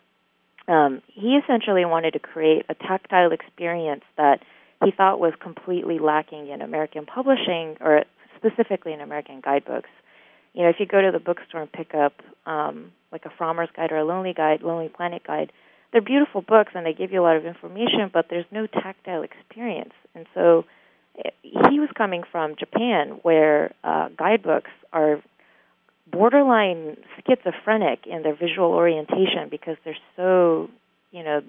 um, 0.69 1.03
he 1.09 1.37
essentially 1.43 1.85
wanted 1.85 2.13
to 2.13 2.19
create 2.19 2.67
a 2.69 2.75
tactile 2.75 3.33
experience 3.33 4.05
that 4.17 4.41
he 4.85 4.93
thought 4.93 5.19
was 5.19 5.33
completely 5.41 5.99
lacking 5.99 6.49
in 6.49 6.63
American 6.63 7.07
publishing, 7.07 7.77
or 7.81 8.05
specifically 8.37 8.93
in 8.93 9.01
American 9.01 9.41
guidebooks. 9.41 9.91
You 10.55 10.63
know, 10.63 10.69
if 10.69 10.77
you 10.79 10.87
go 10.87 11.01
to 11.01 11.11
the 11.11 11.19
bookstore 11.19 11.63
and 11.63 11.73
pick 11.73 11.95
up 11.95 12.15
um, 12.47 12.93
like 13.11 13.25
a 13.25 13.31
Frommer's 13.31 13.71
Guide 13.75 13.93
or 13.93 13.99
a 13.99 14.05
Lonely 14.05 14.35
Guide, 14.35 14.63
Lonely 14.63 14.89
Planet 14.89 15.23
Guide, 15.27 15.53
they're 15.93 16.03
beautiful 16.03 16.43
books 16.43 16.73
and 16.75 16.85
they 16.85 16.93
give 16.93 17.13
you 17.13 17.21
a 17.21 17.25
lot 17.25 17.37
of 17.37 17.47
information, 17.47 18.11
but 18.13 18.27
there's 18.29 18.45
no 18.51 18.67
tactile 18.67 19.23
experience. 19.23 19.95
And 20.15 20.27
so 20.35 20.65
eh, 21.25 21.31
he 21.43 21.81
was 21.81 21.89
coming 21.97 22.23
from 22.31 22.57
Japan, 22.59 23.21
where 23.23 23.73
uh, 23.83 24.09
guidebooks 24.17 24.71
are 24.93 25.23
borderline 26.11 26.97
schizophrenic 27.27 28.07
in 28.07 28.23
their 28.23 28.35
visual 28.35 28.73
orientation 28.73 29.49
because 29.51 29.77
they're 29.85 29.97
so, 30.17 30.69
you 31.11 31.23
know, 31.23 31.43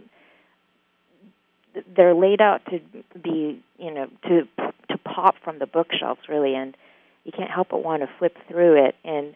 they're 1.95 2.15
laid 2.15 2.41
out 2.41 2.61
to 2.65 2.79
be, 3.19 3.63
you 3.77 3.93
know, 3.93 4.07
to 4.23 4.47
to 4.89 4.97
pop 4.97 5.35
from 5.43 5.59
the 5.59 5.67
bookshelves 5.67 6.21
really, 6.27 6.55
and 6.55 6.75
you 7.23 7.31
can't 7.31 7.51
help 7.51 7.69
but 7.69 7.83
want 7.83 8.01
to 8.01 8.09
flip 8.17 8.35
through 8.47 8.85
it. 8.87 8.95
And 9.03 9.35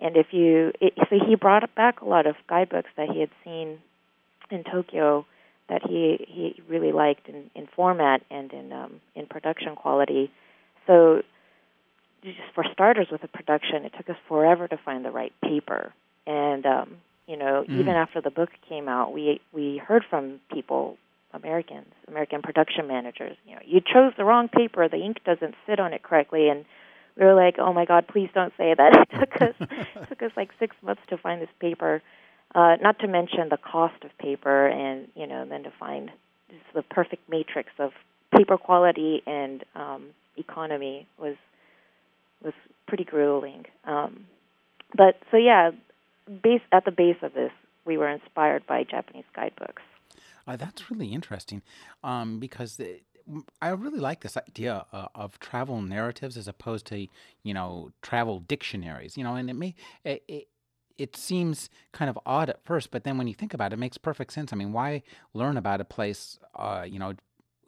and 0.00 0.16
if 0.16 0.28
you, 0.32 0.72
it, 0.80 0.94
so 0.96 1.16
he 1.26 1.34
brought 1.34 1.74
back 1.74 2.00
a 2.00 2.06
lot 2.06 2.26
of 2.26 2.34
guidebooks 2.48 2.90
that 2.96 3.10
he 3.10 3.20
had 3.20 3.30
seen 3.44 3.78
in 4.50 4.64
Tokyo 4.64 5.26
that 5.68 5.82
he 5.86 6.26
he 6.28 6.62
really 6.68 6.92
liked 6.92 7.28
in, 7.28 7.50
in 7.54 7.68
format 7.76 8.22
and 8.30 8.52
in 8.52 8.72
um, 8.72 9.00
in 9.14 9.26
production 9.26 9.76
quality. 9.76 10.30
So 10.86 11.22
just 12.22 12.38
for 12.54 12.64
starters 12.72 13.08
with 13.10 13.22
the 13.22 13.28
production, 13.28 13.84
it 13.84 13.92
took 13.96 14.08
us 14.10 14.16
forever 14.28 14.68
to 14.68 14.76
find 14.76 15.04
the 15.04 15.10
right 15.10 15.32
paper. 15.42 15.92
And 16.26 16.66
um, 16.66 16.96
you 17.26 17.36
know, 17.36 17.64
mm. 17.68 17.78
even 17.78 17.94
after 17.94 18.20
the 18.20 18.30
book 18.30 18.50
came 18.68 18.88
out, 18.88 19.12
we 19.12 19.40
we 19.52 19.78
heard 19.78 20.04
from 20.08 20.40
people, 20.52 20.96
Americans, 21.32 21.92
American 22.08 22.42
production 22.42 22.86
managers. 22.86 23.36
You 23.46 23.54
know, 23.54 23.62
you 23.64 23.80
chose 23.80 24.12
the 24.16 24.24
wrong 24.24 24.48
paper. 24.48 24.88
The 24.88 24.98
ink 24.98 25.18
doesn't 25.24 25.54
sit 25.66 25.80
on 25.80 25.92
it 25.92 26.02
correctly, 26.02 26.48
and 26.48 26.64
we 27.16 27.24
were 27.24 27.34
like, 27.34 27.56
"Oh 27.58 27.72
my 27.72 27.84
God, 27.84 28.06
please 28.08 28.30
don't 28.34 28.52
say 28.56 28.74
that." 28.74 29.06
It 29.12 29.18
took 29.20 29.42
us 29.42 29.54
it 29.60 30.08
took 30.08 30.22
us 30.22 30.32
like 30.36 30.50
six 30.58 30.76
months 30.82 31.02
to 31.08 31.16
find 31.16 31.40
this 31.40 31.50
paper. 31.60 32.02
Uh, 32.52 32.76
not 32.82 32.98
to 32.98 33.06
mention 33.06 33.48
the 33.48 33.58
cost 33.58 34.02
of 34.02 34.16
paper, 34.18 34.66
and 34.66 35.08
you 35.14 35.26
know, 35.26 35.46
then 35.46 35.62
to 35.62 35.72
find 35.78 36.10
the 36.74 36.82
perfect 36.82 37.28
matrix 37.28 37.70
of 37.78 37.92
paper 38.36 38.56
quality 38.56 39.22
and 39.26 39.64
um, 39.74 40.06
economy 40.36 41.06
was 41.18 41.36
was 42.42 42.54
pretty 42.86 43.04
grueling. 43.04 43.66
Um, 43.84 44.26
but 44.96 45.20
so 45.30 45.36
yeah, 45.36 45.70
base 46.42 46.62
at 46.72 46.84
the 46.84 46.90
base 46.90 47.16
of 47.22 47.34
this, 47.34 47.52
we 47.84 47.96
were 47.96 48.08
inspired 48.08 48.66
by 48.66 48.84
Japanese 48.84 49.24
guidebooks. 49.34 49.82
Uh, 50.46 50.56
that's 50.56 50.90
really 50.90 51.08
interesting 51.08 51.62
um, 52.02 52.40
because 52.40 52.80
I 53.60 53.68
really 53.70 54.00
like 54.00 54.20
this 54.20 54.36
idea 54.36 54.84
uh, 54.92 55.06
of 55.14 55.38
travel 55.38 55.80
narratives 55.82 56.36
as 56.36 56.48
opposed 56.48 56.86
to 56.86 57.06
you 57.42 57.54
know 57.54 57.90
travel 58.02 58.40
dictionaries. 58.40 59.16
You 59.16 59.24
know, 59.24 59.34
and 59.34 59.48
it 59.50 59.54
may 59.54 59.74
it, 60.04 60.22
it, 60.28 60.48
it 60.98 61.16
seems 61.16 61.70
kind 61.92 62.10
of 62.10 62.18
odd 62.26 62.50
at 62.50 62.64
first, 62.64 62.90
but 62.90 63.04
then 63.04 63.16
when 63.16 63.26
you 63.26 63.34
think 63.34 63.54
about 63.54 63.72
it, 63.72 63.74
it 63.74 63.78
makes 63.78 63.96
perfect 63.96 64.32
sense. 64.32 64.52
I 64.52 64.56
mean, 64.56 64.72
why 64.72 65.02
learn 65.32 65.56
about 65.56 65.80
a 65.80 65.84
place, 65.84 66.38
uh, 66.54 66.84
you 66.86 66.98
know, 66.98 67.14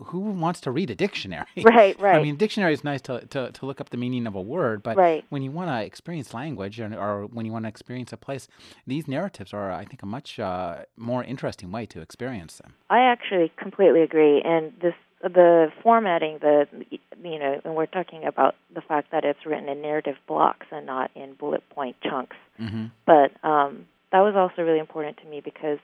who 0.05 0.21
wants 0.21 0.61
to 0.63 0.71
read 0.71 0.91
a 0.91 0.95
dictionary? 0.95 1.47
Right, 1.63 1.99
right. 2.01 2.17
I 2.17 2.23
mean, 2.23 2.37
dictionary 2.37 2.73
is 2.73 2.85
nice 2.85 3.01
to, 3.03 3.27
to, 3.27 3.53
to 3.53 3.67
look 3.67 3.81
up 3.81 3.91
the 3.91 3.97
meaning 3.97 4.27
of 4.27 4.35
a 4.35 4.41
word, 4.41 4.83
but 4.83 4.97
right. 4.97 5.25
when 5.31 5.43
you 5.43 5.51
want 5.51 5.71
to 5.71 5.85
experience 5.85 6.35
language 6.35 6.81
or, 6.81 6.95
or, 6.95 7.27
when 7.27 7.47
you 7.47 7.53
want 7.53 7.65
to 7.65 7.69
experience 7.69 8.13
a 8.13 8.17
place, 8.17 8.49
these 8.87 9.09
narratives 9.09 9.53
are, 9.53 9.71
I 9.71 9.85
think, 9.85 10.03
a 10.03 10.07
much 10.07 10.39
uh, 10.39 10.85
more 10.97 11.25
interesting 11.25 11.73
way 11.73 11.87
to 11.87 12.01
experience 12.01 12.59
them. 12.59 12.75
I 12.91 13.01
actually 13.01 13.53
completely 13.57 14.03
agree, 14.03 14.43
and 14.45 14.73
this 14.81 14.95
the 15.23 15.71
formatting, 15.83 16.39
the 16.41 16.67
you 16.91 17.39
know, 17.39 17.61
and 17.65 17.77
we're 17.77 17.87
talking 17.87 18.25
about 18.25 18.57
the 18.75 18.81
fact 18.81 19.13
that 19.13 19.25
it's 19.25 19.47
written 19.47 19.69
in 19.69 19.81
narrative 19.81 20.17
blocks 20.27 20.67
and 20.73 20.85
not 20.85 21.11
in 21.15 21.35
bullet 21.35 21.63
point 21.71 21.97
chunks. 22.03 22.37
Mm-hmm. 22.61 22.87
But 23.07 23.33
um, 23.47 23.87
that 24.11 24.21
was 24.21 24.35
also 24.35 24.63
really 24.63 24.81
important 24.81 25.19
to 25.19 25.27
me 25.27 25.41
because 25.41 25.79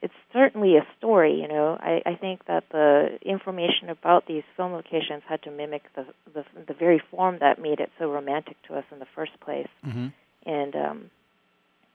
it's 0.00 0.14
certainly 0.32 0.76
a 0.76 0.86
story. 0.96 1.40
You 1.40 1.48
know, 1.48 1.76
I, 1.78 2.02
I 2.06 2.14
think 2.14 2.46
that 2.46 2.64
the 2.70 3.18
information 3.22 3.88
about 3.88 4.26
these 4.26 4.44
film 4.56 4.72
locations 4.72 5.22
had 5.28 5.42
to 5.42 5.50
mimic 5.50 5.82
the, 5.94 6.06
the 6.32 6.44
the 6.66 6.74
very 6.74 7.02
form 7.10 7.38
that 7.40 7.60
made 7.60 7.80
it 7.80 7.90
so 7.98 8.10
romantic 8.10 8.56
to 8.68 8.74
us 8.76 8.84
in 8.92 9.00
the 9.00 9.06
first 9.14 9.32
place. 9.40 9.68
Mm-hmm. 9.84 10.08
And 10.46 10.76
um, 10.76 11.10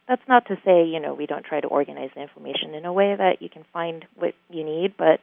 that's 0.07 0.21
not 0.27 0.47
to 0.47 0.57
say 0.65 0.85
you 0.85 0.99
know 0.99 1.13
we 1.13 1.25
don't 1.25 1.45
try 1.45 1.61
to 1.61 1.67
organize 1.67 2.09
the 2.13 2.21
information 2.21 2.73
in 2.73 2.85
a 2.85 2.91
way 2.91 3.15
that 3.15 3.41
you 3.41 3.49
can 3.49 3.63
find 3.71 4.05
what 4.15 4.33
you 4.49 4.63
need, 4.63 4.95
but 4.97 5.21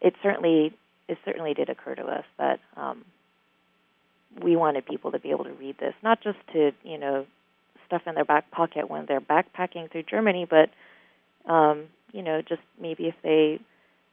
it 0.00 0.14
certainly 0.22 0.74
it 1.08 1.18
certainly 1.24 1.54
did 1.54 1.70
occur 1.70 1.94
to 1.94 2.04
us 2.04 2.24
that 2.38 2.58
um, 2.76 3.04
we 4.42 4.56
wanted 4.56 4.84
people 4.84 5.12
to 5.12 5.20
be 5.20 5.30
able 5.30 5.44
to 5.44 5.52
read 5.52 5.78
this, 5.78 5.94
not 6.02 6.20
just 6.22 6.38
to 6.52 6.72
you 6.82 6.98
know 6.98 7.24
stuff 7.86 8.02
in 8.04 8.16
their 8.16 8.24
back 8.24 8.50
pocket 8.50 8.90
when 8.90 9.06
they're 9.06 9.20
backpacking 9.20 9.92
through 9.92 10.02
Germany, 10.02 10.44
but 10.48 10.70
um, 11.48 11.84
you 12.16 12.22
know, 12.22 12.40
just 12.40 12.62
maybe 12.80 13.04
if 13.04 13.14
they 13.22 13.60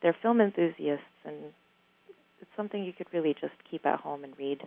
they're 0.01 0.15
film 0.21 0.41
enthusiasts 0.41 1.05
and 1.23 1.37
it's 2.41 2.51
something 2.57 2.83
you 2.83 2.91
could 2.91 3.07
really 3.13 3.33
just 3.39 3.53
keep 3.71 3.85
at 3.85 4.01
home 4.01 4.25
and 4.25 4.37
read. 4.37 4.61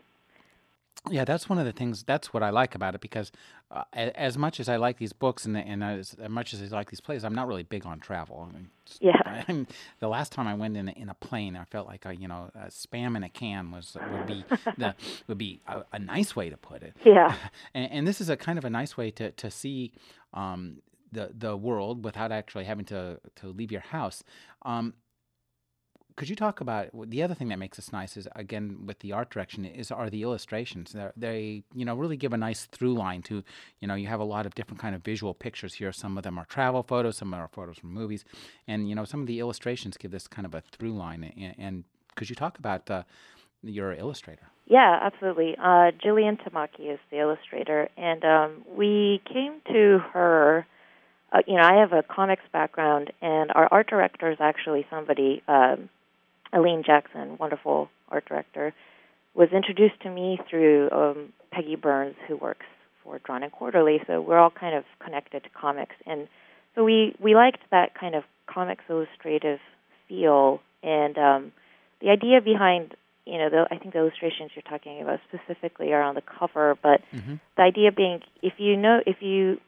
Yeah, 1.11 1.25
that's 1.25 1.49
one 1.49 1.59
of 1.59 1.66
the 1.66 1.73
things. 1.73 2.02
That's 2.02 2.33
what 2.33 2.43
I 2.43 2.50
like 2.50 2.75
about 2.75 2.95
it 2.95 3.00
because, 3.00 3.31
uh, 3.71 3.85
as 3.93 4.37
much 4.37 4.59
as 4.59 4.69
I 4.69 4.76
like 4.76 4.99
these 4.99 5.12
books 5.12 5.45
and, 5.45 5.55
the, 5.55 5.61
and 5.61 5.85
as, 5.85 6.16
much 6.28 6.52
as 6.52 6.73
I 6.73 6.75
like 6.75 6.90
these 6.90 7.02
plays, 7.02 7.23
I'm 7.23 7.35
not 7.35 7.47
really 7.47 7.62
big 7.62 7.87
on 7.87 8.00
travel. 8.00 8.49
I 8.49 8.52
mean, 8.55 8.71
yeah. 8.99 9.45
I'm, 9.49 9.69
the 10.00 10.09
last 10.09 10.33
time 10.33 10.49
I 10.49 10.55
went 10.55 10.76
in 10.76 10.88
a, 10.88 10.93
in 10.93 11.09
a 11.09 11.14
plane, 11.14 11.55
I 11.55 11.64
felt 11.64 11.87
like 11.87 12.07
a, 12.07 12.16
you 12.16 12.26
know, 12.26 12.50
a 12.57 12.69
spam 12.69 13.16
in 13.16 13.23
a 13.23 13.28
can 13.28 13.71
was 13.71 13.97
would 14.11 14.26
be 14.26 14.45
the 14.78 14.97
would 15.28 15.38
be 15.38 15.61
a, 15.69 15.83
a, 15.93 15.99
nice 15.99 16.35
way 16.35 16.49
to 16.50 16.57
put 16.57 16.83
it. 16.83 16.97
Yeah. 17.05 17.37
and, 17.75 17.93
and, 17.93 18.09
this 18.09 18.21
is 18.21 18.28
a 18.28 18.37
kind 18.37 18.59
of 18.59 18.64
a 18.64 18.71
nice 18.71 18.97
way 18.97 19.11
to 19.12 19.31
to 19.31 19.50
see 19.50 19.93
um, 20.35 20.78
the 21.12 21.30
the 21.36 21.56
world 21.56 22.04
without 22.04 22.32
actually 22.32 22.64
having 22.64 22.84
to 22.86 23.20
to 23.36 23.48
leave 23.48 23.72
your 23.72 23.80
house. 23.80 24.22
Um, 24.62 24.94
could 26.16 26.30
you 26.30 26.36
talk 26.36 26.62
about 26.62 26.88
the 27.10 27.22
other 27.22 27.34
thing 27.34 27.48
that 27.48 27.58
makes 27.58 27.76
this 27.76 27.92
nice 27.92 28.16
is 28.16 28.26
again 28.34 28.86
with 28.86 29.00
the 29.00 29.12
art 29.12 29.28
direction 29.28 29.66
is 29.66 29.90
are 29.90 30.08
the 30.08 30.22
illustrations. 30.22 30.92
They're, 30.92 31.12
they 31.16 31.62
you 31.75 31.84
know 31.84 31.94
really 31.94 32.16
give 32.16 32.32
a 32.32 32.38
nice 32.38 32.64
through 32.64 32.94
line 32.94 33.22
to 33.22 33.44
you 33.80 33.88
know 33.88 33.94
you 33.94 34.06
have 34.06 34.20
a 34.20 34.25
lot 34.25 34.46
of 34.46 34.54
different 34.54 34.80
kind 34.80 34.94
of 34.94 35.04
visual 35.04 35.34
pictures 35.34 35.75
here. 35.75 35.92
Some 35.92 36.16
of 36.16 36.25
them 36.25 36.38
are 36.38 36.46
travel 36.46 36.82
photos 36.82 37.18
some 37.18 37.34
are 37.34 37.48
photos 37.48 37.78
from 37.78 37.92
movies. 37.92 38.25
And 38.66 38.88
you 38.88 38.94
know 38.94 39.04
some 39.04 39.20
of 39.20 39.26
the 39.26 39.40
illustrations 39.40 39.96
give 39.98 40.10
this 40.10 40.26
kind 40.26 40.46
of 40.46 40.54
a 40.54 40.62
through 40.62 40.94
line. 40.94 41.32
And, 41.36 41.54
and 41.58 41.84
could 42.14 42.30
you 42.30 42.36
talk 42.36 42.58
about 42.58 42.90
uh, 42.90 43.02
your 43.62 43.92
illustrator? 43.92 44.48
Yeah 44.66 44.98
absolutely. 45.02 45.54
Uh, 45.58 45.92
Jillian 46.02 46.40
Tamaki 46.42 46.92
is 46.94 46.98
the 47.10 47.18
illustrator. 47.18 47.90
And 47.98 48.25
um, 48.25 48.64
we 48.75 49.20
came 49.30 49.60
to 49.68 49.98
her 50.14 50.66
uh, 51.37 51.43
you 51.47 51.55
know, 51.55 51.62
I 51.62 51.81
have 51.81 51.93
a 51.93 52.02
comics 52.02 52.45
background, 52.52 53.12
and 53.21 53.50
our 53.55 53.69
art 53.71 53.88
director 53.88 54.31
is 54.31 54.38
actually 54.40 54.87
somebody, 54.88 55.43
um, 55.47 55.90
Aline 56.52 56.83
Jackson, 56.85 57.37
wonderful 57.38 57.90
art 58.09 58.25
director, 58.26 58.73
was 59.35 59.50
introduced 59.52 60.00
to 60.02 60.11
me 60.11 60.40
through 60.49 60.90
um, 60.90 61.33
Peggy 61.50 61.76
Burns, 61.76 62.16
who 62.26 62.37
works 62.37 62.64
for 63.05 63.19
Drawn 63.19 63.43
and 63.43 63.52
Quarterly. 63.52 64.00
So 64.07 64.21
we're 64.21 64.38
all 64.38 64.50
kind 64.50 64.75
of 64.75 64.85
connected 64.99 65.43
to 65.43 65.50
comics, 65.50 65.95
and 66.07 66.26
so 66.75 66.85
we 66.85 67.14
we 67.21 67.35
liked 67.35 67.61
that 67.71 67.95
kind 67.95 68.14
of 68.14 68.25
comics 68.47 68.85
illustrative 68.88 69.59
feel, 70.09 70.61
and 70.83 71.19
um, 71.19 71.52
the 72.00 72.09
idea 72.11 72.40
behind 72.40 72.95
you 73.26 73.38
know, 73.38 73.50
the, 73.50 73.66
I 73.73 73.76
think 73.76 73.93
the 73.93 73.99
illustrations 73.99 74.52
you're 74.55 74.62
talking 74.62 75.02
about 75.02 75.19
specifically 75.28 75.93
are 75.93 76.00
on 76.00 76.14
the 76.14 76.23
cover, 76.23 76.78
but 76.81 77.00
mm-hmm. 77.12 77.35
the 77.57 77.62
idea 77.62 77.90
being 77.90 78.23
if 78.40 78.55
you 78.59 78.76
know 78.76 79.00
if 79.05 79.21
you 79.21 79.61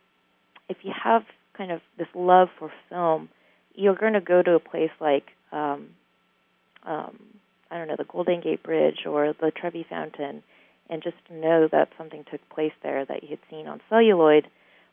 if 0.69 0.77
you 0.83 0.93
have 1.03 1.25
kind 1.59 1.73
of 1.73 1.81
this 1.99 2.09
love 2.15 2.49
for 2.59 2.73
film, 2.88 3.29
you're 3.75 3.97
going 3.97 4.15
to 4.15 4.21
go 4.21 4.43
to 4.43 4.53
a 4.53 4.61
place 4.61 4.91
like 5.00 5.25
um, 5.53 5.88
um, 6.85 7.19
I 7.71 7.77
don't 7.77 7.88
know 7.88 7.97
the 7.99 8.05
Golden 8.05 8.41
Gate 8.41 8.62
Bridge 8.62 9.05
or 9.07 9.35
the 9.38 9.50
Trevi 9.55 9.85
Fountain, 9.88 10.43
and 10.88 11.03
just 11.03 11.17
know 11.31 11.69
that 11.71 11.88
something 11.99 12.25
took 12.31 12.41
place 12.49 12.73
there 12.83 13.05
that 13.05 13.23
you 13.23 13.31
had 13.31 13.38
seen 13.50 13.67
on 13.67 13.81
celluloid. 13.91 14.49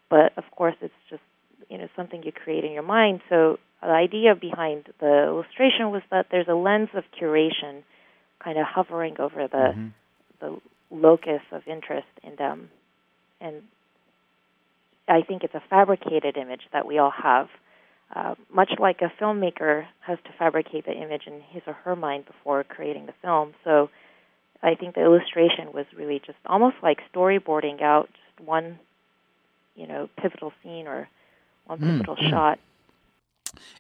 But 0.10 0.38
of 0.38 0.44
course, 0.52 0.76
it's 0.82 0.94
just 1.10 1.22
you 1.70 1.78
know 1.78 1.88
something 1.96 2.24
you 2.24 2.32
create 2.32 2.66
in 2.66 2.72
your 2.72 2.84
mind. 2.84 3.22
So 3.30 3.60
the 3.82 3.90
idea 3.90 4.36
behind 4.36 4.88
the 5.00 5.26
illustration 5.28 5.92
was 5.92 6.02
that 6.12 6.28
there's 6.32 6.48
a 6.48 6.56
lens 6.56 6.90
of 6.94 7.04
curation, 7.20 7.84
kind 8.44 8.58
of 8.58 8.66
hovering 8.66 9.16
over 9.20 9.48
the 9.48 9.58
mm-hmm. 9.58 9.88
the 10.42 10.58
locus 10.92 11.42
of 11.52 11.62
interest, 11.68 12.08
and 12.24 12.40
um, 12.42 12.70
and 13.40 13.62
I 15.08 15.22
think 15.22 15.44
it's 15.44 15.54
a 15.54 15.64
fabricated 15.70 16.38
image 16.38 16.62
that 16.74 16.86
we 16.86 16.98
all 16.98 17.12
have. 17.12 17.48
Uh, 18.16 18.36
much 18.54 18.72
like 18.80 19.02
a 19.02 19.12
filmmaker 19.22 19.86
has 20.02 20.18
to 20.26 20.32
fabricate 20.38 20.86
the 20.86 20.94
image 20.94 21.24
in 21.28 21.42
his 21.50 21.64
or 21.66 21.74
her 21.74 21.96
mind 21.96 22.26
before 22.26 22.64
creating 22.64 23.08
the 23.08 23.14
film. 23.22 23.54
So 23.64 23.90
I 24.62 24.76
think 24.76 24.96
the 24.96 25.02
illustration 25.02 25.74
was 25.74 25.86
really 25.96 26.20
just 26.26 26.38
almost 26.46 26.78
like 26.82 27.00
storyboarding 27.14 27.82
out 27.82 28.10
just 28.14 28.48
one 28.48 28.80
you 29.76 29.88
know 29.88 30.10
pivotal 30.18 30.54
scene 30.64 30.88
or 30.88 31.10
one 31.66 31.80
Mm, 31.80 31.98
pivotal 31.98 32.16
mm. 32.16 32.30
shot. 32.30 32.60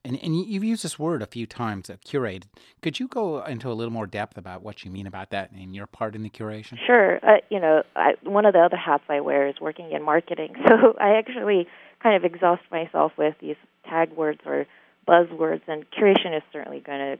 And 0.03 0.17
and 0.21 0.35
you- 0.35 0.45
you've 0.45 0.63
used 0.63 0.83
this 0.83 0.97
word 0.99 1.21
a 1.21 1.25
few 1.25 1.45
times, 1.45 1.89
uh, 1.89 1.97
curated. 2.05 2.43
Could 2.81 2.99
you 2.99 3.07
go 3.07 3.43
into 3.43 3.69
a 3.71 3.73
little 3.73 3.93
more 3.93 4.07
depth 4.07 4.37
about 4.37 4.61
what 4.61 4.83
you 4.85 4.91
mean 4.91 5.07
about 5.07 5.29
that 5.31 5.51
and 5.51 5.75
your 5.75 5.87
part 5.87 6.15
in 6.15 6.23
the 6.23 6.29
curation? 6.29 6.77
Sure. 6.85 7.19
Uh, 7.23 7.37
you 7.49 7.59
know, 7.59 7.83
I, 7.95 8.15
one 8.23 8.45
of 8.45 8.53
the 8.53 8.59
other 8.59 8.77
hats 8.77 9.03
I 9.09 9.19
wear 9.21 9.47
is 9.47 9.59
working 9.59 9.91
in 9.91 10.03
marketing. 10.03 10.55
So 10.67 10.95
I 10.99 11.15
actually 11.17 11.67
kind 12.01 12.15
of 12.15 12.23
exhaust 12.25 12.63
myself 12.71 13.11
with 13.17 13.35
these 13.39 13.55
tag 13.89 14.11
words 14.11 14.41
or 14.45 14.65
buzzwords, 15.07 15.61
and 15.67 15.85
curation 15.91 16.35
is 16.35 16.43
certainly 16.51 16.79
going 16.79 16.99
to, 16.99 17.19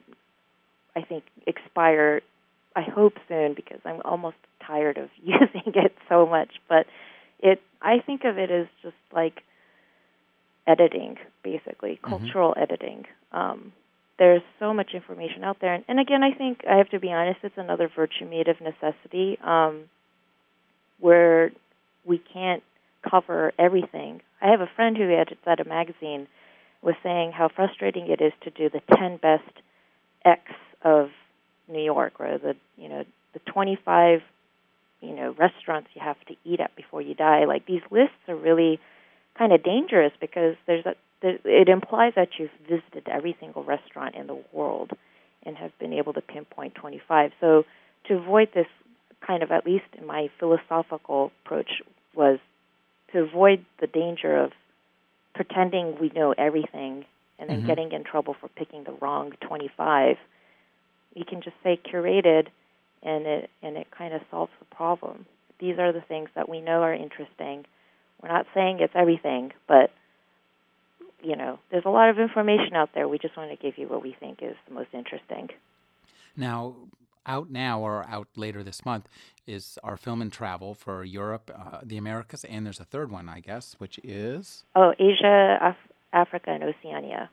I 0.95 1.01
think, 1.03 1.23
expire. 1.47 2.21
I 2.75 2.81
hope 2.81 3.13
soon 3.29 3.53
because 3.53 3.79
I'm 3.85 4.01
almost 4.03 4.37
tired 4.65 4.97
of 4.97 5.09
using 5.23 5.61
it 5.73 5.95
so 6.09 6.25
much. 6.25 6.49
But 6.67 6.87
it, 7.39 7.61
I 7.81 7.99
think 7.99 8.23
of 8.25 8.37
it 8.37 8.51
as 8.51 8.67
just 8.81 8.95
like 9.13 9.43
editing, 10.67 11.17
basically 11.43 11.97
Mhm. 11.97 12.09
cultural 12.09 12.53
editing. 12.57 13.05
Um, 13.31 13.73
there's 14.17 14.43
so 14.59 14.73
much 14.73 14.93
information 14.93 15.43
out 15.43 15.59
there, 15.59 15.73
and, 15.73 15.83
and 15.87 15.99
again, 15.99 16.23
I 16.23 16.31
think 16.31 16.65
I 16.67 16.77
have 16.77 16.89
to 16.89 16.99
be 16.99 17.11
honest. 17.11 17.39
It's 17.43 17.57
another 17.57 17.87
virtue 17.89 18.25
made 18.25 18.47
of 18.47 18.61
necessity, 18.61 19.37
um, 19.43 19.89
where 20.99 21.51
we 22.05 22.17
can't 22.17 22.63
cover 23.01 23.53
everything. 23.59 24.21
I 24.41 24.49
have 24.49 24.61
a 24.61 24.67
friend 24.75 24.95
who 24.97 25.09
edits 25.13 25.41
at 25.45 25.59
a 25.59 25.65
magazine 25.65 26.27
was 26.81 26.95
saying 27.03 27.31
how 27.31 27.49
frustrating 27.49 28.09
it 28.09 28.21
is 28.21 28.33
to 28.41 28.49
do 28.51 28.69
the 28.69 28.81
10 28.95 29.17
best 29.17 29.43
X 30.23 30.41
of 30.83 31.09
New 31.67 31.81
York, 31.81 32.19
or 32.19 32.37
the 32.37 32.55
you 32.77 32.89
know 32.89 33.03
the 33.33 33.39
25 33.51 34.21
you 35.01 35.15
know 35.15 35.35
restaurants 35.37 35.89
you 35.93 36.01
have 36.01 36.19
to 36.27 36.35
eat 36.45 36.59
at 36.59 36.75
before 36.75 37.01
you 37.01 37.13
die. 37.15 37.45
Like 37.45 37.65
these 37.65 37.81
lists 37.91 38.15
are 38.27 38.35
really 38.35 38.79
kind 39.37 39.51
of 39.53 39.63
dangerous 39.63 40.13
because 40.19 40.55
there's 40.67 40.85
a 40.85 40.95
there, 41.21 41.37
it 41.45 41.69
implies 41.69 42.13
that 42.15 42.29
you've 42.37 42.51
visited 42.69 43.07
every 43.07 43.35
single 43.39 43.63
restaurant 43.63 44.15
in 44.15 44.27
the 44.27 44.37
world 44.51 44.91
and 45.43 45.55
have 45.57 45.77
been 45.79 45.93
able 45.93 46.13
to 46.13 46.21
pinpoint 46.21 46.75
25. 46.75 47.31
So 47.39 47.63
to 48.07 48.15
avoid 48.15 48.49
this 48.53 48.67
kind 49.25 49.41
of 49.41 49.51
at 49.51 49.65
least 49.65 49.85
in 49.97 50.05
my 50.05 50.29
philosophical 50.39 51.31
approach 51.45 51.81
was 52.13 52.39
to 53.13 53.19
avoid 53.19 53.65
the 53.79 53.87
danger 53.87 54.37
of 54.37 54.51
pretending 55.33 55.97
we 55.99 56.09
know 56.15 56.33
everything 56.37 57.05
and 57.39 57.49
then 57.49 57.61
Mhm. 57.61 57.67
getting 57.67 57.91
in 57.91 58.03
trouble 58.03 58.33
for 58.33 58.47
picking 58.49 58.83
the 58.83 58.93
wrong 58.93 59.31
25 59.41 60.17
you 61.13 61.25
can 61.25 61.41
just 61.41 61.55
say 61.63 61.77
curated 61.77 62.47
and 63.03 63.25
it 63.25 63.49
and 63.61 63.77
it 63.77 63.89
kind 63.91 64.13
of 64.13 64.21
solves 64.31 64.51
the 64.59 64.65
problem 64.75 65.25
these 65.59 65.77
are 65.79 65.91
the 65.91 66.01
things 66.01 66.29
that 66.35 66.47
we 66.49 66.61
know 66.61 66.81
are 66.81 66.93
interesting 66.93 67.65
we're 68.21 68.29
not 68.29 68.45
saying 68.53 68.79
it's 68.79 68.93
everything 68.95 69.51
but 69.67 69.91
you 71.21 71.35
know 71.35 71.59
there's 71.71 71.85
a 71.85 71.89
lot 71.89 72.09
of 72.09 72.19
information 72.19 72.75
out 72.75 72.89
there 72.93 73.07
we 73.07 73.17
just 73.17 73.35
want 73.37 73.49
to 73.51 73.57
give 73.57 73.77
you 73.77 73.87
what 73.87 74.01
we 74.03 74.15
think 74.19 74.39
is 74.41 74.55
the 74.67 74.73
most 74.73 74.89
interesting 74.93 75.49
Now, 76.37 76.75
out 77.25 77.49
now 77.49 77.79
or 77.79 78.05
out 78.09 78.27
later 78.35 78.61
this 78.63 78.85
month 78.85 79.07
is 79.47 79.79
our 79.83 79.97
film 79.97 80.21
and 80.21 80.31
travel 80.31 80.73
for 80.75 81.03
Europe, 81.03 81.49
uh, 81.53 81.79
the 81.83 81.97
Americas, 81.97 82.43
and 82.45 82.65
there's 82.65 82.79
a 82.79 82.85
third 82.93 83.09
one, 83.11 83.27
I 83.29 83.39
guess, 83.39 83.75
which 83.79 83.99
is. 84.03 84.63
oh 84.75 84.93
asia 84.99 85.57
Af- 85.61 85.91
africa 86.13 86.49
and 86.51 86.63
oceania 86.63 87.29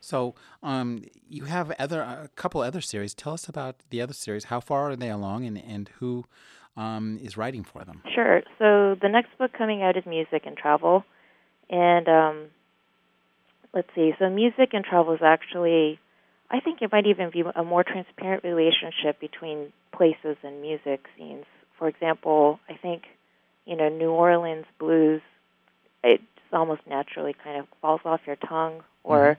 So 0.00 0.34
um, 0.62 0.88
you 1.36 1.44
have 1.46 1.66
other 1.84 2.00
a 2.02 2.28
couple 2.36 2.60
other 2.60 2.82
series. 2.92 3.14
Tell 3.14 3.32
us 3.38 3.48
about 3.48 3.76
the 3.90 4.00
other 4.04 4.12
series. 4.24 4.44
How 4.52 4.60
far 4.60 4.80
are 4.90 4.96
they 4.96 5.10
along, 5.18 5.40
and 5.48 5.56
and 5.74 5.84
who 5.98 6.10
um, 6.76 7.18
is 7.22 7.36
writing 7.36 7.64
for 7.64 7.84
them? 7.84 8.02
Sure. 8.14 8.42
So 8.58 8.96
the 9.00 9.08
next 9.08 9.36
book 9.38 9.52
coming 9.56 9.82
out 9.82 9.96
is 9.96 10.04
Music 10.06 10.42
and 10.44 10.56
Travel, 10.56 11.04
and 11.70 12.08
um, 12.08 12.46
let's 13.72 13.88
see. 13.94 14.12
So 14.18 14.28
music 14.28 14.70
and 14.72 14.84
travel 14.84 15.14
is 15.14 15.20
actually, 15.22 15.98
I 16.50 16.60
think 16.60 16.82
it 16.82 16.90
might 16.92 17.06
even 17.06 17.30
be 17.30 17.42
a 17.54 17.64
more 17.64 17.84
transparent 17.84 18.44
relationship 18.44 19.20
between 19.20 19.72
places 19.92 20.36
and 20.42 20.60
music 20.60 21.06
scenes. 21.16 21.44
For 21.78 21.88
example, 21.88 22.60
I 22.68 22.74
think 22.74 23.04
you 23.66 23.76
know 23.76 23.88
New 23.88 24.10
Orleans 24.10 24.66
blues. 24.78 25.22
It 26.02 26.20
just 26.36 26.52
almost 26.52 26.82
naturally 26.86 27.34
kind 27.42 27.58
of 27.58 27.66
falls 27.80 28.00
off 28.04 28.20
your 28.26 28.36
tongue, 28.36 28.82
or 29.02 29.38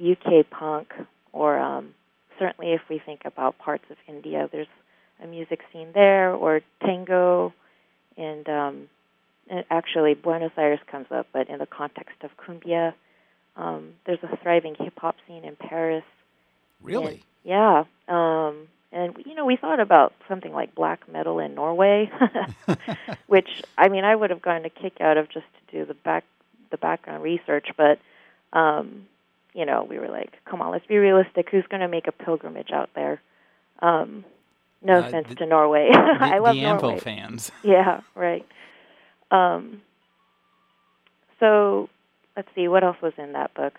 UK 0.00 0.48
punk, 0.50 0.92
or 1.32 1.58
um, 1.58 1.94
certainly 2.38 2.72
if 2.72 2.82
we 2.88 3.00
think 3.04 3.22
about 3.24 3.58
parts 3.58 3.84
of 3.90 3.96
India, 4.06 4.48
there's 4.50 4.68
a 5.24 5.26
music 5.26 5.60
scene 5.72 5.88
there, 5.94 6.32
or 6.32 6.60
tango, 6.84 7.52
and 8.16 8.48
um, 8.48 8.88
and 9.48 9.64
actually 9.70 10.14
Buenos 10.14 10.52
Aires 10.56 10.80
comes 10.90 11.06
up, 11.10 11.26
but 11.32 11.48
in 11.48 11.58
the 11.58 11.66
context 11.66 12.16
of 12.22 12.30
cumbia, 12.36 12.94
um, 13.56 13.94
there's 14.06 14.22
a 14.22 14.36
thriving 14.42 14.74
hip 14.78 14.94
hop 14.98 15.16
scene 15.26 15.44
in 15.44 15.56
Paris. 15.56 16.04
Really? 16.82 17.22
Yeah, 17.42 17.84
um, 18.08 18.68
and 18.92 19.16
you 19.26 19.34
know 19.34 19.44
we 19.44 19.56
thought 19.56 19.80
about 19.80 20.12
something 20.28 20.52
like 20.52 20.74
black 20.74 21.08
metal 21.10 21.38
in 21.38 21.54
Norway, 21.54 22.10
which 23.26 23.62
I 23.76 23.88
mean 23.88 24.04
I 24.04 24.14
would 24.14 24.30
have 24.30 24.42
gotten 24.42 24.64
a 24.64 24.70
kick 24.70 25.00
out 25.00 25.16
of 25.16 25.28
just 25.28 25.46
to 25.70 25.78
do 25.78 25.84
the 25.84 25.94
back 25.94 26.24
the 26.70 26.76
background 26.76 27.22
research, 27.22 27.68
but 27.76 27.98
um, 28.52 29.06
you 29.52 29.64
know 29.66 29.86
we 29.88 29.98
were 29.98 30.08
like, 30.08 30.32
come 30.44 30.62
on, 30.62 30.72
let's 30.72 30.86
be 30.86 30.96
realistic. 30.96 31.48
Who's 31.50 31.66
going 31.68 31.80
to 31.80 31.88
make 31.88 32.06
a 32.06 32.12
pilgrimage 32.12 32.70
out 32.72 32.90
there? 32.94 33.20
Um, 33.80 34.24
no 34.84 34.96
Uh, 34.98 35.06
offense 35.06 35.28
the- 35.30 35.34
to 35.36 35.46
Norway, 35.46 35.88
the 35.92 35.98
I 35.98 36.38
love 36.38 36.54
the 36.54 36.62
Norway. 36.62 36.98
Fans. 37.00 37.50
Yeah, 37.62 38.00
right. 38.14 38.46
Um, 39.30 39.82
so 41.40 41.88
let's 42.36 42.48
see 42.54 42.68
what 42.68 42.84
else 42.84 42.96
was 43.02 43.12
in 43.18 43.32
that 43.32 43.54
book. 43.54 43.74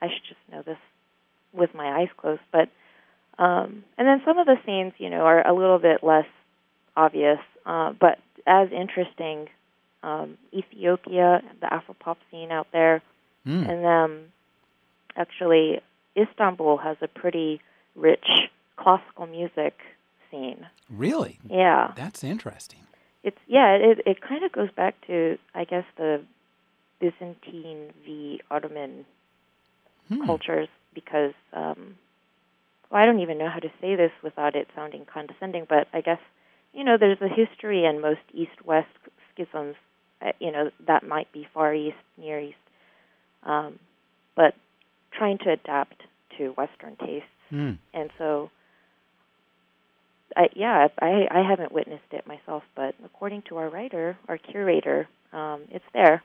I 0.00 0.08
should 0.08 0.24
just 0.28 0.40
know 0.50 0.62
this 0.62 0.78
with 1.52 1.74
my 1.74 2.00
eyes 2.00 2.08
closed, 2.16 2.40
but 2.52 2.68
um, 3.38 3.84
and 3.96 4.08
then 4.08 4.20
some 4.24 4.38
of 4.38 4.46
the 4.46 4.56
scenes, 4.66 4.92
you 4.98 5.10
know, 5.10 5.20
are 5.20 5.46
a 5.46 5.52
little 5.52 5.78
bit 5.78 6.02
less 6.02 6.26
obvious, 6.96 7.38
uh, 7.66 7.92
but 7.98 8.18
as 8.46 8.68
interesting. 8.72 9.48
Um, 10.00 10.38
Ethiopia, 10.54 11.42
the 11.60 11.66
Afropop 11.66 12.18
scene 12.30 12.52
out 12.52 12.68
there, 12.72 13.02
Mm. 13.44 13.68
and 13.68 13.84
um, 13.86 14.20
actually 15.16 15.80
Istanbul 16.16 16.76
has 16.76 16.96
a 17.02 17.08
pretty 17.08 17.60
rich 17.96 18.24
classical 18.76 19.26
music 19.26 19.74
scene. 20.30 20.66
Really? 20.90 21.38
Yeah, 21.48 21.92
That's 21.96 22.22
interesting. 22.24 22.80
it's 23.22 23.38
yeah 23.46 23.72
it 23.74 23.98
it 24.06 24.20
kind 24.20 24.44
of 24.44 24.52
goes 24.52 24.70
back 24.76 24.94
to 25.06 25.36
i 25.54 25.64
guess 25.64 25.84
the 25.96 26.22
byzantine 27.00 27.92
v 28.04 28.40
ottoman 28.50 29.04
Hmm. 30.08 30.24
cultures 30.24 30.68
because 30.94 31.34
um 31.52 31.96
well, 32.90 33.02
i 33.02 33.04
don't 33.06 33.20
even 33.20 33.36
know 33.38 33.50
how 33.50 33.58
to 33.58 33.68
say 33.80 33.94
this 33.96 34.12
without 34.22 34.54
it 34.56 34.66
sounding 34.74 35.04
condescending 35.12 35.66
but 35.68 35.86
i 35.92 36.00
guess 36.00 36.20
you 36.72 36.82
know 36.84 36.96
there's 36.98 37.20
a 37.20 37.28
history 37.28 37.84
in 37.84 38.00
most 38.00 38.20
east 38.32 38.58
west 38.64 38.88
schisms 39.34 39.74
uh, 40.22 40.32
you 40.40 40.50
know 40.50 40.70
that 40.86 41.02
might 41.06 41.30
be 41.32 41.46
far 41.52 41.74
east 41.74 41.96
near 42.16 42.40
east 42.40 42.56
um 43.42 43.78
but 44.34 44.54
trying 45.12 45.38
to 45.38 45.50
adapt 45.50 46.02
to 46.36 46.50
western 46.52 46.96
tastes 46.96 47.28
Hmm. 47.50 47.72
and 47.94 48.10
so 48.18 48.50
I, 50.38 50.48
yeah, 50.54 50.88
I 51.00 51.26
I 51.38 51.42
haven't 51.50 51.72
witnessed 51.72 52.10
it 52.12 52.24
myself, 52.26 52.62
but 52.74 52.94
according 53.04 53.42
to 53.48 53.56
our 53.60 53.68
writer, 53.68 54.16
our 54.28 54.38
curator, 54.38 55.08
um, 55.32 55.62
it's 55.70 55.84
there. 55.92 56.22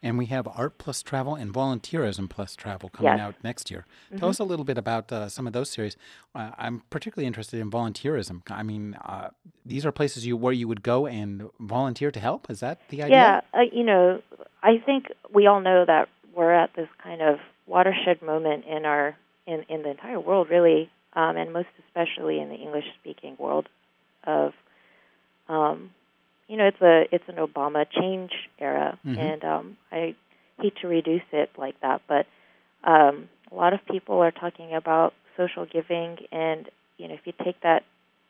And 0.00 0.16
we 0.16 0.26
have 0.26 0.46
Art 0.46 0.78
Plus 0.78 1.02
Travel 1.02 1.34
and 1.34 1.52
Volunteerism 1.52 2.28
Plus 2.30 2.54
Travel 2.54 2.88
coming 2.88 3.12
Yes. 3.18 3.20
out 3.20 3.34
next 3.42 3.68
year. 3.70 3.84
Mm-hmm. 4.06 4.18
Tell 4.18 4.28
us 4.28 4.38
a 4.38 4.44
little 4.44 4.64
bit 4.64 4.78
about 4.78 5.10
uh, 5.10 5.28
some 5.28 5.46
of 5.48 5.52
those 5.52 5.70
series. 5.70 5.96
Uh, 6.36 6.50
I'm 6.56 6.82
particularly 6.88 7.26
interested 7.26 7.58
in 7.60 7.68
volunteerism. 7.68 8.42
I 8.48 8.62
mean, 8.62 8.94
uh, 8.94 9.30
these 9.66 9.84
are 9.84 9.90
places 9.90 10.24
you 10.26 10.36
where 10.36 10.52
you 10.52 10.68
would 10.68 10.82
go 10.84 11.06
and 11.08 11.48
volunteer 11.58 12.10
to 12.12 12.20
help. 12.20 12.48
Is 12.48 12.60
that 12.60 12.78
the 12.90 13.02
idea? 13.02 13.16
Yeah, 13.16 13.40
uh, 13.60 13.64
you 13.72 13.84
know, 13.84 14.22
I 14.62 14.78
think 14.86 15.06
we 15.32 15.46
all 15.48 15.60
know 15.60 15.84
that 15.84 16.08
we're 16.34 16.54
at 16.54 16.70
this 16.76 16.88
kind 17.02 17.20
of 17.20 17.40
watershed 17.66 18.22
moment 18.22 18.64
in 18.66 18.84
our 18.86 19.16
in 19.46 19.64
in 19.68 19.82
the 19.82 19.90
entire 19.90 20.20
world, 20.20 20.48
really, 20.48 20.90
um, 21.18 21.36
and 21.36 21.52
most 21.52 21.68
especially 21.84 22.38
in 22.40 22.48
the 22.48 22.54
English-speaking 22.54 23.36
world. 23.38 23.68
Of, 24.24 24.52
um, 25.48 25.90
you 26.48 26.56
know, 26.56 26.66
it's 26.66 26.80
a 26.80 27.06
it's 27.14 27.28
an 27.28 27.36
Obama 27.36 27.84
change 27.90 28.32
era, 28.58 28.98
Mhm. 29.04 29.18
and 29.18 29.44
um, 29.44 29.76
I 29.90 30.14
hate 30.60 30.76
to 30.82 30.88
reduce 30.88 31.28
it 31.32 31.50
like 31.56 31.78
that, 31.80 32.02
but 32.06 32.26
um, 32.84 33.28
a 33.50 33.54
lot 33.54 33.72
of 33.72 33.80
people 33.86 34.16
are 34.20 34.30
talking 34.30 34.74
about 34.74 35.12
social 35.36 35.64
giving, 35.66 36.18
and 36.30 36.68
you 36.98 37.08
know, 37.08 37.14
if 37.14 37.26
you 37.26 37.32
take 37.44 37.60
that 37.62 37.82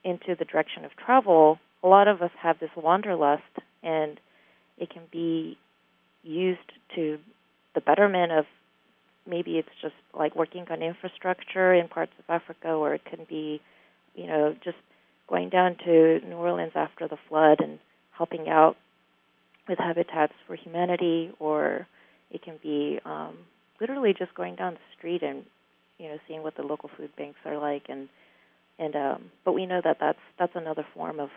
into 0.04 0.34
the 0.34 0.44
direction 0.44 0.84
of 0.84 0.90
travel, 0.96 1.58
a 1.82 1.88
lot 1.88 2.06
of 2.08 2.22
us 2.22 2.30
have 2.40 2.58
this 2.58 2.70
wanderlust, 2.76 3.54
and 3.82 4.20
it 4.78 4.88
can 4.90 5.02
be 5.10 5.58
used 6.22 6.70
to 6.94 7.18
the 7.74 7.80
betterment 7.80 8.32
of 8.32 8.46
maybe 9.28 9.58
it's 9.58 9.68
just 9.82 9.94
like 10.18 10.34
working 10.34 10.66
on 10.70 10.82
infrastructure 10.82 11.74
in 11.74 11.88
parts 11.88 12.12
of 12.18 12.24
Africa, 12.28 12.68
or 12.68 12.94
it 12.94 13.04
can 13.04 13.26
be, 13.28 13.60
you 14.14 14.26
know, 14.26 14.54
just 14.64 14.76
going 15.28 15.50
down 15.50 15.76
to 15.84 16.20
New 16.26 16.36
Orleans 16.36 16.72
after 16.74 17.06
the 17.06 17.18
flood 17.28 17.60
and 17.60 17.78
helping 18.16 18.48
out 18.48 18.76
with 19.68 19.78
Habitats 19.78 20.32
for 20.46 20.56
Humanity, 20.56 21.30
or 21.38 21.86
it 22.30 22.42
can 22.42 22.58
be 22.62 22.98
um, 23.04 23.36
literally 23.80 24.14
just 24.18 24.34
going 24.34 24.56
down 24.56 24.74
the 24.74 24.96
street 24.96 25.22
and 25.22 25.44
you 25.98 26.08
know 26.08 26.18
seeing 26.26 26.42
what 26.42 26.56
the 26.56 26.62
local 26.62 26.90
food 26.96 27.10
banks 27.16 27.38
are 27.44 27.58
like, 27.58 27.84
and 27.88 28.08
and 28.78 28.96
um, 28.96 29.30
but 29.44 29.52
we 29.52 29.66
know 29.66 29.80
that 29.82 29.98
that's 30.00 30.18
that's 30.38 30.52
another 30.54 30.86
form 30.94 31.20
of 31.20 31.30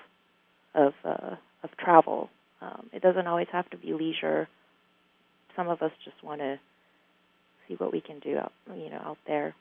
of 0.73 0.93
uh, 1.03 1.35
of 1.63 1.69
travel. 1.77 2.29
Um, 2.61 2.89
it 2.93 3.01
doesn't 3.01 3.27
always 3.27 3.47
have 3.51 3.69
to 3.71 3.77
be 3.77 3.93
leisure. 3.93 4.47
Some 5.55 5.67
of 5.67 5.81
us 5.81 5.91
just 6.05 6.23
want 6.23 6.39
to 6.41 6.59
see 7.71 7.75
what 7.75 7.91
we 7.91 8.01
can 8.01 8.19
do 8.19 8.37
out 8.37 8.53
you 8.75 8.89
know 8.89 9.01
out 9.03 9.17
there. 9.27 9.55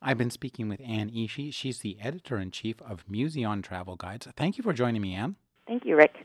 I've 0.00 0.18
been 0.18 0.30
speaking 0.30 0.68
with 0.68 0.80
Anne 0.80 1.10
Ishii. 1.10 1.52
She's 1.52 1.80
the 1.80 1.98
editor 2.00 2.38
in 2.38 2.52
chief 2.52 2.80
of 2.82 3.04
Museyon 3.08 3.62
Travel 3.64 3.96
Guides. 3.96 4.28
Thank 4.36 4.56
you 4.56 4.62
for 4.62 4.72
joining 4.72 5.02
me, 5.02 5.14
Anne. 5.14 5.34
Thank 5.66 5.84
you, 5.84 5.96
Rick. 5.96 6.24